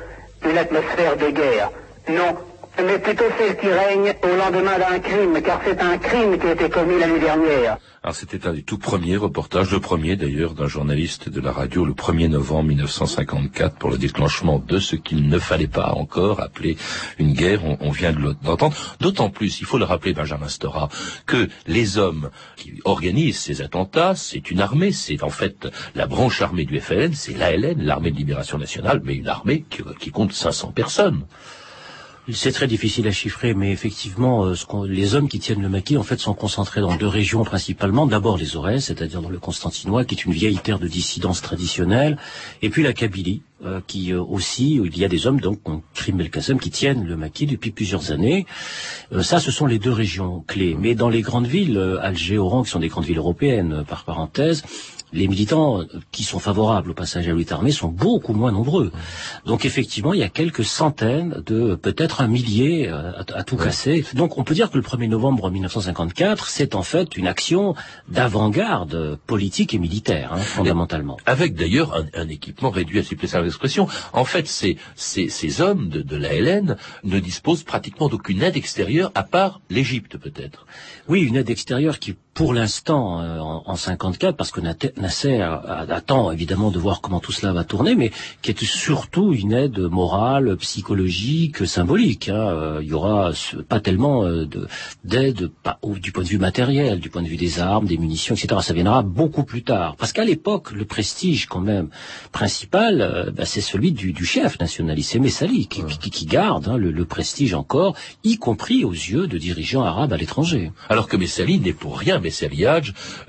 une 0.43 0.57
atmosphère 0.57 1.17
de 1.17 1.29
guerre. 1.29 1.71
Non, 2.09 2.35
mais 2.77 2.99
plutôt 2.99 3.25
celle 3.37 3.57
qui 3.57 3.67
règne 3.67 4.13
au 4.23 4.35
lendemain 4.37 4.79
d'un 4.79 4.99
crime, 4.99 5.41
car 5.41 5.61
c'est 5.65 5.81
un 5.81 5.97
crime 5.97 6.37
qui 6.37 6.47
a 6.47 6.51
été 6.53 6.69
commis 6.69 6.99
la 6.99 7.07
nuit 7.07 7.19
dernière. 7.19 7.77
Alors 8.03 8.15
c'était 8.15 8.47
un 8.47 8.53
des 8.53 8.63
tout 8.63 8.79
premiers 8.79 9.17
reportages, 9.17 9.71
le 9.71 9.79
premier 9.79 10.15
d'ailleurs 10.15 10.55
d'un 10.55 10.67
journaliste 10.67 11.29
de 11.29 11.39
la 11.39 11.51
radio 11.51 11.85
le 11.85 11.93
1er 11.93 12.29
novembre 12.29 12.69
1954 12.69 13.75
pour 13.77 13.91
le 13.91 13.99
déclenchement 13.99 14.57
de 14.57 14.79
ce 14.79 14.95
qu'il 14.95 15.29
ne 15.29 15.37
fallait 15.37 15.67
pas 15.67 15.91
encore 15.91 16.41
appeler 16.41 16.77
une 17.19 17.33
guerre, 17.33 17.61
on, 17.63 17.91
vient 17.91 18.11
de 18.11 18.35
l'entendre. 18.43 18.75
D'autant 18.99 19.29
plus, 19.29 19.59
il 19.59 19.67
faut 19.67 19.77
le 19.77 19.85
rappeler 19.85 20.13
Benjamin 20.13 20.47
Stora, 20.47 20.89
que 21.27 21.47
les 21.67 21.99
hommes 21.99 22.31
qui 22.55 22.81
organisent 22.85 23.39
ces 23.39 23.61
attentats, 23.61 24.15
c'est 24.15 24.49
une 24.49 24.61
armée, 24.61 24.91
c'est 24.91 25.21
en 25.21 25.29
fait 25.29 25.67
la 25.93 26.07
branche 26.07 26.41
armée 26.41 26.65
du 26.65 26.79
FLN, 26.79 27.13
c'est 27.13 27.37
l'ALN, 27.37 27.83
l'armée 27.83 28.09
de 28.09 28.17
libération 28.17 28.57
nationale, 28.57 29.01
mais 29.03 29.13
une 29.15 29.27
armée 29.27 29.63
qui, 29.69 29.83
qui 29.99 30.09
compte 30.09 30.33
500 30.33 30.71
personnes. 30.71 31.23
C'est 32.29 32.51
très 32.51 32.67
difficile 32.67 33.07
à 33.07 33.11
chiffrer, 33.11 33.55
mais 33.55 33.71
effectivement, 33.71 34.45
euh, 34.45 34.53
les 34.85 35.15
hommes 35.15 35.27
qui 35.27 35.39
tiennent 35.39 35.61
le 35.61 35.69
maquis, 35.69 35.97
en 35.97 36.03
fait, 36.03 36.19
sont 36.19 36.35
concentrés 36.35 36.79
dans 36.79 36.95
deux 36.95 37.07
régions 37.07 37.43
principalement. 37.43 38.05
D'abord 38.05 38.37
les 38.37 38.55
Aurès, 38.55 38.85
c'est-à-dire 38.85 39.23
dans 39.23 39.29
le 39.29 39.39
Constantinois, 39.39 40.05
qui 40.05 40.13
est 40.13 40.25
une 40.25 40.31
vieille 40.31 40.59
terre 40.59 40.77
de 40.77 40.87
dissidence 40.87 41.41
traditionnelle, 41.41 42.19
et 42.61 42.69
puis 42.69 42.83
la 42.83 42.93
Kabylie, 42.93 43.41
euh, 43.65 43.81
qui 43.87 44.13
euh, 44.13 44.21
aussi, 44.21 44.75
il 44.75 44.97
y 44.99 45.03
a 45.03 45.07
des 45.07 45.25
hommes, 45.25 45.41
donc, 45.41 45.59
Krim 45.95 46.21
El 46.21 46.29
Kassem, 46.29 46.59
qui 46.59 46.69
tiennent 46.69 47.05
le 47.05 47.17
maquis 47.17 47.47
depuis 47.47 47.71
plusieurs 47.71 48.11
années. 48.11 48.45
ça, 49.21 49.39
ce 49.39 49.49
sont 49.49 49.65
les 49.65 49.79
deux 49.79 49.91
régions 49.91 50.43
clés. 50.45 50.77
Mais 50.79 50.93
dans 50.93 51.09
les 51.09 51.21
grandes 51.21 51.47
villes, 51.47 51.97
Alger, 52.01 52.37
Oran, 52.37 52.61
qui 52.63 52.69
sont 52.69 52.79
des 52.79 52.87
grandes 52.87 53.05
villes 53.05 53.17
européennes, 53.17 53.83
par 53.87 54.03
parenthèse, 54.03 54.63
les 55.13 55.27
militants 55.27 55.81
qui 56.11 56.23
sont 56.23 56.39
favorables 56.39 56.91
au 56.91 56.93
passage 56.93 57.27
à 57.27 57.31
l'unité 57.31 57.53
armée 57.53 57.71
sont 57.71 57.89
beaucoup 57.89 58.33
moins 58.33 58.51
nombreux. 58.51 58.91
Donc 59.45 59.65
effectivement, 59.65 60.13
il 60.13 60.19
y 60.19 60.23
a 60.23 60.29
quelques 60.29 60.65
centaines 60.65 61.41
de 61.45 61.75
peut-être 61.75 62.21
un 62.21 62.27
millier 62.27 62.87
euh, 62.89 63.11
à, 63.33 63.43
tout 63.43 63.57
casser. 63.57 64.05
Donc 64.13 64.37
on 64.37 64.43
peut 64.43 64.53
dire 64.53 64.69
que 64.69 64.77
le 64.77 64.83
1er 64.83 65.07
novembre 65.07 65.49
1954, 65.49 66.47
c'est 66.47 66.75
en 66.75 66.83
fait 66.83 67.17
une 67.17 67.27
action 67.27 67.75
d'avant-garde 68.09 69.17
politique 69.27 69.73
et 69.73 69.79
militaire, 69.79 70.33
hein, 70.33 70.37
fondamentalement. 70.37 71.17
avec 71.25 71.55
d'ailleurs 71.55 72.05
un, 72.13 72.27
équipement 72.27 72.69
réduit 72.69 72.99
à 72.99 73.03
supplément 73.03 73.43
d'expression. 73.43 73.87
En 74.13 74.25
fait, 74.25 74.47
ces, 74.47 74.77
ces, 74.95 75.61
hommes 75.61 75.89
de, 75.89 76.01
de 76.01 76.15
la 76.15 76.33
LN 76.33 76.77
ne 77.03 77.19
disposent 77.19 77.63
pratiquement 77.63 78.09
d'aucune 78.09 78.41
aide 78.41 78.57
extérieure 78.57 79.11
à 79.15 79.23
part 79.23 79.61
l'Égypte 79.69 80.17
peut-être. 80.17 80.65
Oui, 81.07 81.21
une 81.21 81.35
aide 81.35 81.49
extérieure 81.49 81.99
qui 81.99 82.15
pour 82.33 82.53
l'instant 82.53 83.21
euh, 83.21 83.39
en, 83.39 83.63
en 83.65 83.75
54, 83.75 84.37
parce 84.37 84.51
que 84.51 84.61
Nasser 84.61 85.41
attend 85.41 86.31
évidemment 86.31 86.71
de 86.71 86.79
voir 86.79 87.01
comment 87.01 87.19
tout 87.19 87.31
cela 87.31 87.51
va 87.51 87.63
tourner, 87.63 87.95
mais 87.95 88.11
qui 88.41 88.51
est 88.51 88.63
surtout 88.63 89.33
une 89.33 89.51
aide 89.51 89.79
morale, 89.79 90.55
psychologique, 90.57 91.67
symbolique. 91.67 92.29
Hein. 92.29 92.49
Euh, 92.49 92.79
il 92.81 92.87
y 92.87 92.93
aura 92.93 93.31
pas 93.67 93.79
tellement 93.79 94.23
euh, 94.23 94.47
d'aide 95.03 95.51
du 95.97 96.11
point 96.11 96.23
de 96.23 96.29
vue 96.29 96.37
matériel, 96.37 96.99
du 96.99 97.09
point 97.09 97.21
de 97.21 97.27
vue 97.27 97.37
des 97.37 97.59
armes, 97.59 97.85
des 97.85 97.97
munitions, 97.97 98.35
etc. 98.35 98.61
Ça 98.61 98.73
viendra 98.73 99.01
beaucoup 99.01 99.43
plus 99.43 99.63
tard, 99.63 99.95
parce 99.97 100.13
qu'à 100.13 100.23
l'époque, 100.23 100.71
le 100.71 100.85
prestige 100.85 101.47
quand 101.47 101.59
même 101.59 101.89
principal, 102.31 103.33
bah, 103.35 103.45
c'est 103.45 103.61
celui 103.61 103.91
du, 103.91 104.25
chef 104.25 104.59
nationaliste, 104.59 105.11
c'est 105.11 105.19
Messali 105.19 105.67
qui, 105.67 105.83
qui, 105.83 106.25
garde 106.25 106.69
hein, 106.69 106.77
le, 106.77 107.05
prestige 107.05 107.53
encore, 107.53 107.95
y 108.23 108.37
compris 108.37 108.85
aux 108.85 108.91
yeux 108.91 109.27
de 109.27 109.37
dirigeants 109.37 109.83
arabes 109.83 110.13
à 110.13 110.17
l'étranger. 110.17 110.71
Alors 110.89 111.07
que 111.07 111.17
Messali 111.17 111.59
n'est 111.59 111.73
pour 111.73 111.97
rien 111.97 112.20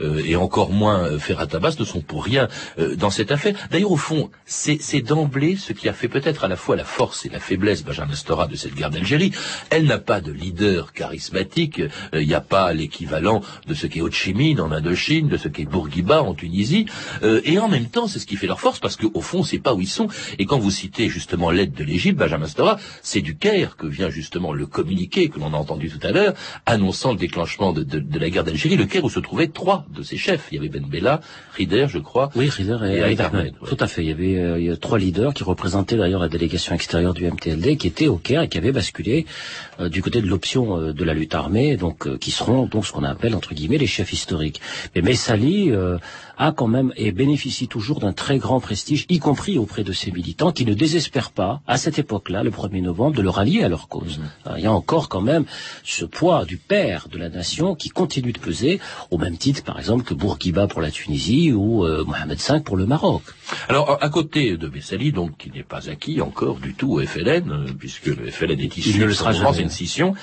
Euh, 0.00 0.22
et 0.24 0.36
encore 0.36 0.70
moins 0.70 1.04
euh, 1.04 1.18
Ferrat 1.18 1.48
Abbas 1.52 1.76
ne 1.78 1.84
sont 1.84 2.00
pour 2.00 2.24
rien 2.24 2.48
euh, 2.78 2.96
dans 2.96 3.10
cette 3.10 3.32
affaire. 3.32 3.54
D'ailleurs, 3.70 3.92
au 3.92 3.96
fond, 3.96 4.30
c'est 4.46 5.00
d'emblée 5.00 5.56
ce 5.56 5.72
qui 5.72 5.88
a 5.88 5.92
fait 5.92 6.08
peut-être 6.08 6.44
à 6.44 6.48
la 6.48 6.56
fois 6.56 6.76
la 6.76 6.84
force 6.84 7.26
et 7.26 7.28
la 7.28 7.40
faiblesse 7.40 7.84
Benjamin 7.84 8.14
Stora 8.14 8.46
de 8.46 8.56
cette 8.56 8.74
guerre 8.74 8.90
d'Algérie. 8.90 9.32
Elle 9.70 9.86
n'a 9.86 9.98
pas 9.98 10.20
de 10.20 10.32
leader 10.32 10.92
charismatique. 10.92 11.80
Il 12.12 12.26
n'y 12.26 12.34
a 12.34 12.40
pas 12.40 12.72
l'équivalent 12.72 13.42
de 13.66 13.74
ce 13.74 13.86
qu'est 13.86 14.00
Ho 14.00 14.10
Chi 14.10 14.34
Minh 14.34 14.60
en 14.60 14.72
Indochine, 14.72 15.28
de 15.28 15.36
ce 15.36 15.48
qu'est 15.48 15.64
Bourguiba 15.64 16.22
en 16.22 16.34
Tunisie. 16.34 16.86
et 17.22 17.58
en 17.58 17.68
même 17.68 17.86
temps, 17.86 18.06
c'est 18.06 18.18
ce 18.18 18.26
qui 18.26 18.36
fait 18.36 18.46
leur 18.46 18.60
force 18.60 18.78
parce 18.80 18.96
qu'au 18.96 19.20
fond, 19.20 19.38
on 19.38 19.42
ne 19.42 19.46
sait 19.46 19.58
pas 19.58 19.74
où 19.74 19.80
ils 19.80 19.88
sont. 19.88 20.08
Et 20.38 20.46
quand 20.46 20.58
vous 20.58 20.70
citez 20.70 21.08
justement 21.08 21.50
l'aide 21.50 21.72
de 21.72 21.84
l'Égypte, 21.84 22.18
Benjamin 22.18 22.46
Stora, 22.46 22.78
c'est 23.02 23.20
du 23.20 23.36
Caire 23.36 23.76
que 23.76 23.86
vient 23.86 24.10
justement 24.10 24.52
le 24.52 24.66
communiqué 24.66 25.28
que 25.28 25.38
l'on 25.38 25.54
a 25.54 25.56
entendu 25.56 25.90
tout 25.90 26.04
à 26.06 26.12
l'heure, 26.12 26.34
annonçant 26.66 27.12
le 27.12 27.18
déclenchement 27.18 27.72
de, 27.72 27.82
de 27.82 28.18
la 28.18 28.30
guerre 28.30 28.44
d'Algérie 28.44 28.76
le 28.82 28.88
Caire 28.88 29.04
où 29.04 29.10
se 29.10 29.20
trouvaient 29.20 29.48
trois 29.48 29.86
de 29.94 30.02
ses 30.02 30.16
chefs. 30.16 30.48
Il 30.50 30.56
y 30.56 30.58
avait 30.58 30.68
Ben 30.68 30.84
Bella, 30.84 31.20
Rider, 31.54 31.86
je 31.88 31.98
crois. 31.98 32.30
Oui, 32.34 32.48
Rider 32.48 32.78
et, 32.82 33.20
Ahmed. 33.20 33.54
Tout 33.64 33.76
à 33.78 33.86
fait. 33.86 34.02
Il 34.02 34.08
y 34.08 34.12
avait 34.12 34.38
euh, 34.38 34.76
trois 34.76 34.98
leaders 34.98 35.32
qui 35.34 35.44
représentaient 35.44 35.96
d'ailleurs 35.96 36.20
la 36.20 36.28
délégation 36.28 36.74
extérieure 36.74 37.14
du 37.14 37.24
MTLD, 37.24 37.76
qui 37.76 37.86
étaient 37.86 38.08
au 38.08 38.16
Caire 38.16 38.42
et 38.42 38.48
qui 38.48 38.58
avaient 38.58 38.72
basculé 38.72 39.26
euh, 39.80 39.88
du 39.88 40.02
côté 40.02 40.20
de 40.20 40.26
l'option 40.26 40.78
euh, 40.78 40.92
de 40.92 41.04
la 41.04 41.14
lutte 41.14 41.34
armée, 41.34 41.76
donc 41.76 42.18
qui 42.18 42.30
seront 42.30 42.66
donc 42.66 42.84
ce 42.86 42.92
qu'on 42.92 43.04
appelle 43.04 43.34
entre 43.34 43.54
guillemets 43.54 43.78
les 43.78 43.86
chefs 43.86 44.12
historiques. 44.12 44.60
Mais 44.94 45.02
Messali 45.02 45.70
a 46.42 46.52
quand 46.52 46.66
même 46.66 46.92
et 46.96 47.12
bénéficie 47.12 47.68
toujours 47.68 48.00
d'un 48.00 48.12
très 48.12 48.38
grand 48.38 48.58
prestige, 48.58 49.06
y 49.08 49.20
compris 49.20 49.58
auprès 49.58 49.84
de 49.84 49.92
ses 49.92 50.10
militants, 50.10 50.50
qui 50.50 50.64
ne 50.64 50.74
désespèrent 50.74 51.30
pas, 51.30 51.60
à 51.68 51.76
cette 51.76 51.98
époque-là, 52.00 52.42
le 52.42 52.50
1er 52.50 52.82
novembre, 52.82 53.16
de 53.16 53.22
le 53.22 53.30
rallier 53.30 53.62
à 53.62 53.68
leur 53.68 53.86
cause. 53.86 54.18
Mmh. 54.18 54.50
Il 54.56 54.64
y 54.64 54.66
a 54.66 54.72
encore 54.72 55.08
quand 55.08 55.20
même 55.20 55.44
ce 55.84 56.04
poids 56.04 56.44
du 56.44 56.56
père 56.56 57.06
de 57.08 57.16
la 57.16 57.28
nation 57.28 57.76
qui 57.76 57.90
continue 57.90 58.32
de 58.32 58.40
peser, 58.40 58.80
au 59.12 59.18
même 59.18 59.36
titre, 59.36 59.62
par 59.62 59.78
exemple, 59.78 60.02
que 60.02 60.14
Bourguiba 60.14 60.66
pour 60.66 60.80
la 60.80 60.90
Tunisie 60.90 61.52
ou 61.52 61.84
euh, 61.84 62.04
Mohamed 62.04 62.38
V 62.38 62.60
pour 62.60 62.76
le 62.76 62.86
Maroc. 62.86 63.22
Alors, 63.68 63.98
à 64.02 64.08
côté 64.08 64.56
de 64.56 64.66
Bessali, 64.66 65.12
donc, 65.12 65.36
qui 65.36 65.50
n'est 65.50 65.62
pas 65.62 65.88
acquis 65.90 66.20
encore 66.20 66.58
du 66.58 66.74
tout 66.74 66.94
au 66.94 67.00
FLN, 67.00 67.50
euh, 67.50 67.66
puisque 67.78 68.06
le 68.06 68.30
FLN 68.30 68.58
est 68.58 68.76
issu 68.76 68.98
de 68.98 69.60
une 69.62 69.68
scission, 69.68 70.14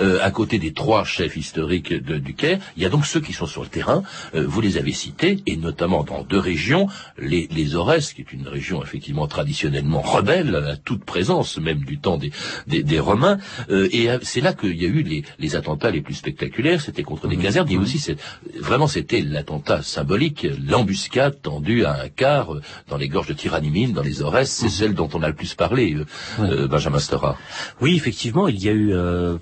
euh, 0.00 0.18
à 0.22 0.30
côté 0.32 0.58
des 0.58 0.72
trois 0.72 1.04
chefs 1.04 1.36
historiques 1.36 1.92
du 1.92 2.34
Caire, 2.34 2.58
il 2.76 2.82
y 2.82 2.86
a 2.86 2.88
donc 2.88 3.06
ceux 3.06 3.20
qui 3.20 3.32
sont 3.32 3.46
sur 3.46 3.62
le 3.62 3.68
terrain, 3.68 4.02
vous 4.34 4.60
les 4.60 4.76
avez 4.76 4.92
cités, 4.92 5.42
et 5.46 5.56
notamment 5.56 5.67
dans 5.72 6.22
deux 6.22 6.38
régions, 6.38 6.88
les, 7.18 7.48
les 7.50 7.74
Aurès, 7.74 8.12
qui 8.12 8.22
est 8.22 8.32
une 8.32 8.48
région 8.48 8.82
effectivement 8.82 9.26
traditionnellement 9.26 10.00
rebelle, 10.00 10.54
à 10.56 10.76
toute 10.76 11.04
présence 11.04 11.58
même 11.58 11.80
du 11.80 11.98
temps 11.98 12.18
des, 12.18 12.32
des, 12.66 13.00
Romains, 13.00 13.38
euh, 13.70 13.88
et 13.92 14.08
c'est 14.22 14.40
là 14.40 14.52
qu'il 14.52 14.76
y 14.76 14.84
a 14.84 14.88
eu 14.88 15.02
les, 15.02 15.24
les, 15.38 15.56
attentats 15.56 15.90
les 15.90 16.00
plus 16.00 16.14
spectaculaires, 16.14 16.80
c'était 16.80 17.02
contre 17.02 17.28
des 17.28 17.36
mmh. 17.36 17.42
casernes, 17.42 17.70
et 17.70 17.76
mmh. 17.76 17.82
aussi 17.82 18.16
vraiment 18.60 18.86
c'était 18.86 19.20
l'attentat 19.20 19.82
symbolique, 19.82 20.46
l'embuscade 20.66 21.40
tendue 21.40 21.84
à 21.84 22.02
un 22.02 22.08
quart 22.08 22.54
euh, 22.54 22.62
dans 22.88 22.96
les 22.96 23.08
gorges 23.08 23.28
de 23.28 23.34
Tyranimine, 23.34 23.92
dans 23.92 24.02
les 24.02 24.22
Aurès, 24.22 24.50
c'est 24.50 24.66
mmh. 24.66 24.70
celle 24.70 24.94
dont 24.94 25.08
on 25.14 25.22
a 25.22 25.28
le 25.28 25.34
plus 25.34 25.54
parlé, 25.54 25.96
euh, 26.40 26.66
Benjamin 26.68 26.98
Stora. 26.98 27.36
Oui, 27.80 27.96
effectivement, 27.96 28.48
il 28.48 28.62
y 28.62 28.68
a 28.68 28.72
eu 28.72 28.94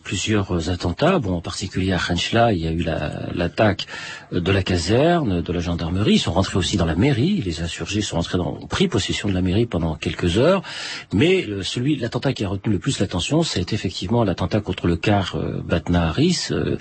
plusieurs 0.02 0.70
attentats, 0.70 1.18
bon 1.18 1.34
en 1.34 1.40
particulier 1.40 1.92
à 1.92 1.98
Khenchla, 1.98 2.52
il 2.52 2.60
y 2.60 2.68
a 2.68 2.72
eu 2.72 2.84
l'attaque 3.34 3.86
de 4.32 4.52
la 4.52 4.62
caserne, 4.62 5.42
de 5.42 5.52
la 5.52 5.60
gendarmerie, 5.60 6.05
ils 6.14 6.18
sont 6.18 6.32
rentrés 6.32 6.58
aussi 6.58 6.76
dans 6.76 6.84
la 6.84 6.94
mairie, 6.94 7.42
les 7.42 7.62
insurgés 7.62 8.00
sont 8.00 8.16
rentrés 8.16 8.38
dans, 8.38 8.58
ont 8.62 8.66
pris 8.66 8.86
possession 8.86 9.28
de 9.28 9.34
la 9.34 9.42
mairie 9.42 9.66
pendant 9.66 9.94
quelques 9.96 10.38
heures, 10.38 10.62
mais 11.12 11.44
euh, 11.46 11.62
celui, 11.62 11.96
l'attentat 11.96 12.32
qui 12.32 12.44
a 12.44 12.48
retenu 12.48 12.72
le 12.74 12.78
plus 12.78 13.00
l'attention, 13.00 13.42
c'est 13.42 13.72
effectivement 13.72 14.22
l'attentat 14.22 14.60
contre 14.60 14.86
le 14.86 14.96
car 14.96 15.36
euh, 15.36 15.62
Batna 15.64 16.08
Harris, 16.08 16.48
euh, 16.50 16.76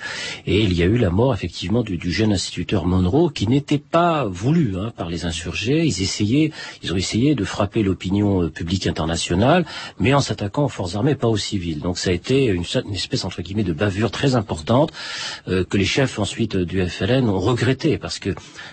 et 0.46 0.60
il 0.62 0.72
y 0.74 0.82
a 0.82 0.86
eu 0.86 0.98
la 0.98 1.10
mort 1.10 1.34
effectivement 1.34 1.82
du, 1.82 1.98
jeune 2.12 2.32
instituteur 2.32 2.86
Monroe, 2.86 3.30
qui 3.30 3.48
n'était 3.48 3.78
pas 3.78 4.26
voulu 4.26 4.76
hein, 4.78 4.92
par 4.96 5.08
les 5.08 5.24
insurgés, 5.24 5.84
ils 5.84 6.02
essayaient, 6.02 6.52
ils 6.82 6.92
ont 6.92 6.96
essayé 6.96 7.34
de 7.34 7.44
frapper 7.44 7.82
l'opinion 7.82 8.48
publique 8.48 8.86
internationale, 8.86 9.64
mais 9.98 10.14
en 10.14 10.20
s'attaquant 10.20 10.66
aux 10.66 10.68
forces 10.68 10.94
armées, 10.94 11.14
pas 11.14 11.28
aux 11.28 11.36
civils. 11.36 11.80
Donc 11.80 11.98
ça 11.98 12.10
a 12.10 12.12
été 12.12 12.44
une, 12.44 12.64
une 12.84 12.94
espèce 12.94 13.24
entre 13.24 13.42
guillemets 13.42 13.64
de 13.64 13.72
bavure 13.72 14.10
très 14.10 14.36
importante 14.36 14.92
que 15.46 15.76
les 15.76 15.84
chefs 15.84 16.18
ensuite 16.18 16.56
du 16.56 16.86
FLN 16.86 17.28
ont 17.28 17.40
regretté, 17.40 17.98
parce 17.98 18.18
que 18.18 18.30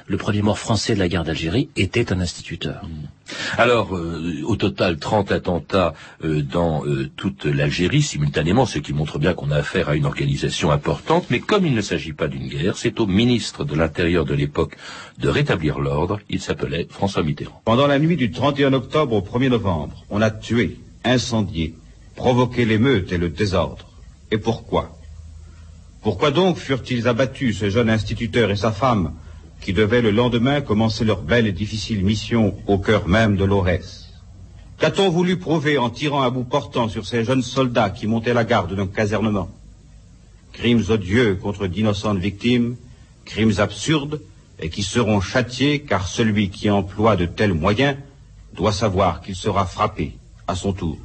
le 0.07 0.17
premier 0.17 0.42
mort 0.43 0.59
français 0.59 0.93
de 0.93 0.99
la 0.99 1.07
guerre 1.07 1.23
d'Algérie 1.23 1.69
était 1.75 2.13
un 2.13 2.19
instituteur. 2.19 2.83
Alors, 3.57 3.95
euh, 3.95 4.41
au 4.45 4.55
total, 4.55 4.97
30 4.97 5.31
attentats 5.31 5.93
euh, 6.23 6.41
dans 6.41 6.85
euh, 6.85 7.09
toute 7.15 7.45
l'Algérie 7.45 8.01
simultanément, 8.01 8.65
ce 8.65 8.79
qui 8.79 8.93
montre 8.93 9.17
bien 9.17 9.33
qu'on 9.33 9.49
a 9.51 9.55
affaire 9.55 9.89
à 9.89 9.95
une 9.95 10.05
organisation 10.05 10.71
importante, 10.71 11.25
mais 11.29 11.39
comme 11.39 11.65
il 11.65 11.73
ne 11.73 11.81
s'agit 11.81 12.13
pas 12.13 12.27
d'une 12.27 12.47
guerre, 12.47 12.77
c'est 12.77 12.99
au 12.99 13.07
ministre 13.07 13.63
de 13.63 13.75
l'Intérieur 13.75 14.25
de 14.25 14.33
l'époque 14.33 14.77
de 15.17 15.29
rétablir 15.29 15.79
l'ordre, 15.79 16.19
il 16.29 16.41
s'appelait 16.41 16.87
François 16.89 17.23
Mitterrand. 17.23 17.61
Pendant 17.65 17.87
la 17.87 17.97
nuit 17.97 18.17
du 18.17 18.29
31 18.29 18.73
octobre 18.73 19.15
au 19.15 19.21
1er 19.21 19.49
novembre, 19.49 20.03
on 20.09 20.21
a 20.21 20.29
tué, 20.29 20.77
incendié, 21.05 21.73
provoqué 22.15 22.65
l'émeute 22.65 23.11
et 23.11 23.17
le 23.17 23.29
désordre. 23.29 23.87
Et 24.31 24.37
pourquoi? 24.37 24.97
Pourquoi 26.01 26.31
donc 26.31 26.57
furent-ils 26.57 27.07
abattus, 27.07 27.59
ce 27.59 27.69
jeune 27.69 27.89
instituteur 27.89 28.51
et 28.51 28.57
sa 28.57 28.73
femme, 28.73 29.13
qui 29.63 29.73
devaient 29.73 30.01
le 30.01 30.11
lendemain 30.11 30.61
commencer 30.61 31.05
leur 31.05 31.21
belle 31.21 31.47
et 31.47 31.53
difficile 31.53 32.03
mission 32.03 32.55
au 32.67 32.77
cœur 32.77 33.07
même 33.07 33.37
de 33.37 33.45
l'Aurès 33.45 34.09
Qu'a-t-on 34.77 35.09
voulu 35.09 35.37
prouver 35.37 35.77
en 35.77 35.89
tirant 35.89 36.21
à 36.21 36.29
bout 36.29 36.43
portant 36.43 36.89
sur 36.89 37.05
ces 37.05 37.23
jeunes 37.23 37.41
soldats 37.41 37.89
qui 37.89 38.05
montaient 38.05 38.33
la 38.33 38.43
garde 38.43 38.75
d'un 38.75 38.87
casernement 38.87 39.49
Crimes 40.51 40.83
odieux 40.89 41.35
contre 41.35 41.67
d'innocentes 41.67 42.17
victimes, 42.19 42.75
crimes 43.23 43.53
absurdes, 43.59 44.21
et 44.59 44.69
qui 44.69 44.83
seront 44.83 45.21
châtiés 45.21 45.79
car 45.79 46.07
celui 46.07 46.49
qui 46.49 46.69
emploie 46.69 47.15
de 47.15 47.25
tels 47.25 47.53
moyens 47.53 47.97
doit 48.55 48.73
savoir 48.73 49.21
qu'il 49.21 49.35
sera 49.35 49.65
frappé 49.65 50.17
à 50.47 50.55
son 50.55 50.73
tour. 50.73 50.97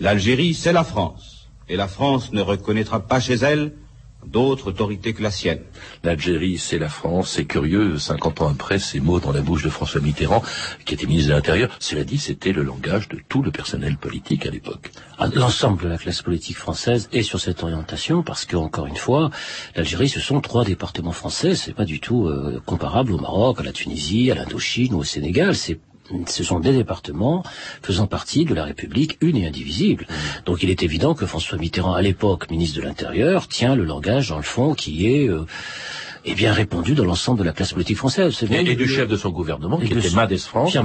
L'Algérie, 0.00 0.54
c'est 0.54 0.72
la 0.72 0.84
France, 0.84 1.48
et 1.68 1.76
la 1.76 1.88
France 1.88 2.32
ne 2.32 2.42
reconnaîtra 2.42 3.00
pas 3.00 3.20
chez 3.20 3.34
elle 3.34 3.72
d'autres 4.26 4.68
autorités 4.68 5.12
que 5.12 5.22
la 5.22 5.30
sienne. 5.30 5.60
L'Algérie, 6.02 6.58
c'est 6.58 6.78
la 6.78 6.88
France. 6.88 7.30
C'est 7.30 7.44
curieux, 7.44 7.98
50 7.98 8.42
ans 8.42 8.48
après, 8.48 8.78
ces 8.78 9.00
mots 9.00 9.20
dans 9.20 9.32
la 9.32 9.40
bouche 9.40 9.62
de 9.62 9.68
François 9.68 10.00
Mitterrand, 10.00 10.42
qui 10.84 10.94
était 10.94 11.06
ministre 11.06 11.30
de 11.30 11.34
l'Intérieur. 11.34 11.70
Cela 11.78 12.04
dit, 12.04 12.18
c'était 12.18 12.52
le 12.52 12.62
langage 12.62 13.08
de 13.08 13.18
tout 13.28 13.42
le 13.42 13.50
personnel 13.50 13.96
politique 13.96 14.46
à 14.46 14.50
l'époque. 14.50 14.90
Ah, 15.18 15.28
l'ensemble 15.34 15.82
de 15.82 15.88
la 15.88 15.98
classe 15.98 16.22
politique 16.22 16.56
française 16.56 17.08
est 17.12 17.22
sur 17.22 17.40
cette 17.40 17.62
orientation, 17.62 18.22
parce 18.22 18.44
que, 18.44 18.56
encore 18.56 18.86
une 18.86 18.96
fois, 18.96 19.30
l'Algérie, 19.76 20.08
ce 20.08 20.20
sont 20.20 20.40
trois 20.40 20.64
départements 20.64 21.12
français. 21.12 21.54
C'est 21.54 21.74
pas 21.74 21.84
du 21.84 22.00
tout 22.00 22.26
euh, 22.26 22.62
comparable 22.66 23.12
au 23.12 23.18
Maroc, 23.18 23.60
à 23.60 23.62
la 23.62 23.72
Tunisie, 23.72 24.30
à 24.30 24.34
l'Indochine 24.34 24.94
ou 24.94 24.98
au 24.98 25.04
Sénégal. 25.04 25.54
C'est 25.54 25.78
ce 26.26 26.44
sont 26.44 26.60
des 26.60 26.72
départements 26.72 27.42
faisant 27.82 28.06
partie 28.06 28.44
de 28.44 28.54
la 28.54 28.64
République 28.64 29.16
une 29.20 29.36
et 29.36 29.46
indivisible. 29.46 30.06
Donc 30.44 30.62
il 30.62 30.70
est 30.70 30.82
évident 30.82 31.14
que 31.14 31.26
François 31.26 31.58
Mitterrand, 31.58 31.94
à 31.94 32.02
l'époque 32.02 32.50
ministre 32.50 32.78
de 32.80 32.84
l'Intérieur, 32.84 33.48
tient 33.48 33.74
le 33.74 33.84
langage, 33.84 34.28
dans 34.28 34.36
le 34.36 34.42
fond, 34.42 34.74
qui 34.74 35.06
est... 35.06 35.28
Euh, 35.28 35.46
eh 36.24 36.34
bien 36.34 36.52
répondu 36.52 36.94
dans 36.94 37.04
l'ensemble 37.04 37.40
de 37.40 37.44
la 37.44 37.52
classe 37.52 37.72
politique 37.72 37.96
française. 37.96 38.42
Et, 38.50 38.54
et, 38.54 38.76
du 38.76 38.88
chef 38.88 39.08
de 39.08 39.16
son 39.16 39.30
gouvernement, 39.30 39.78
qui 39.78 39.92
était 39.92 40.10
Madès 40.10 40.38
France, 40.38 40.76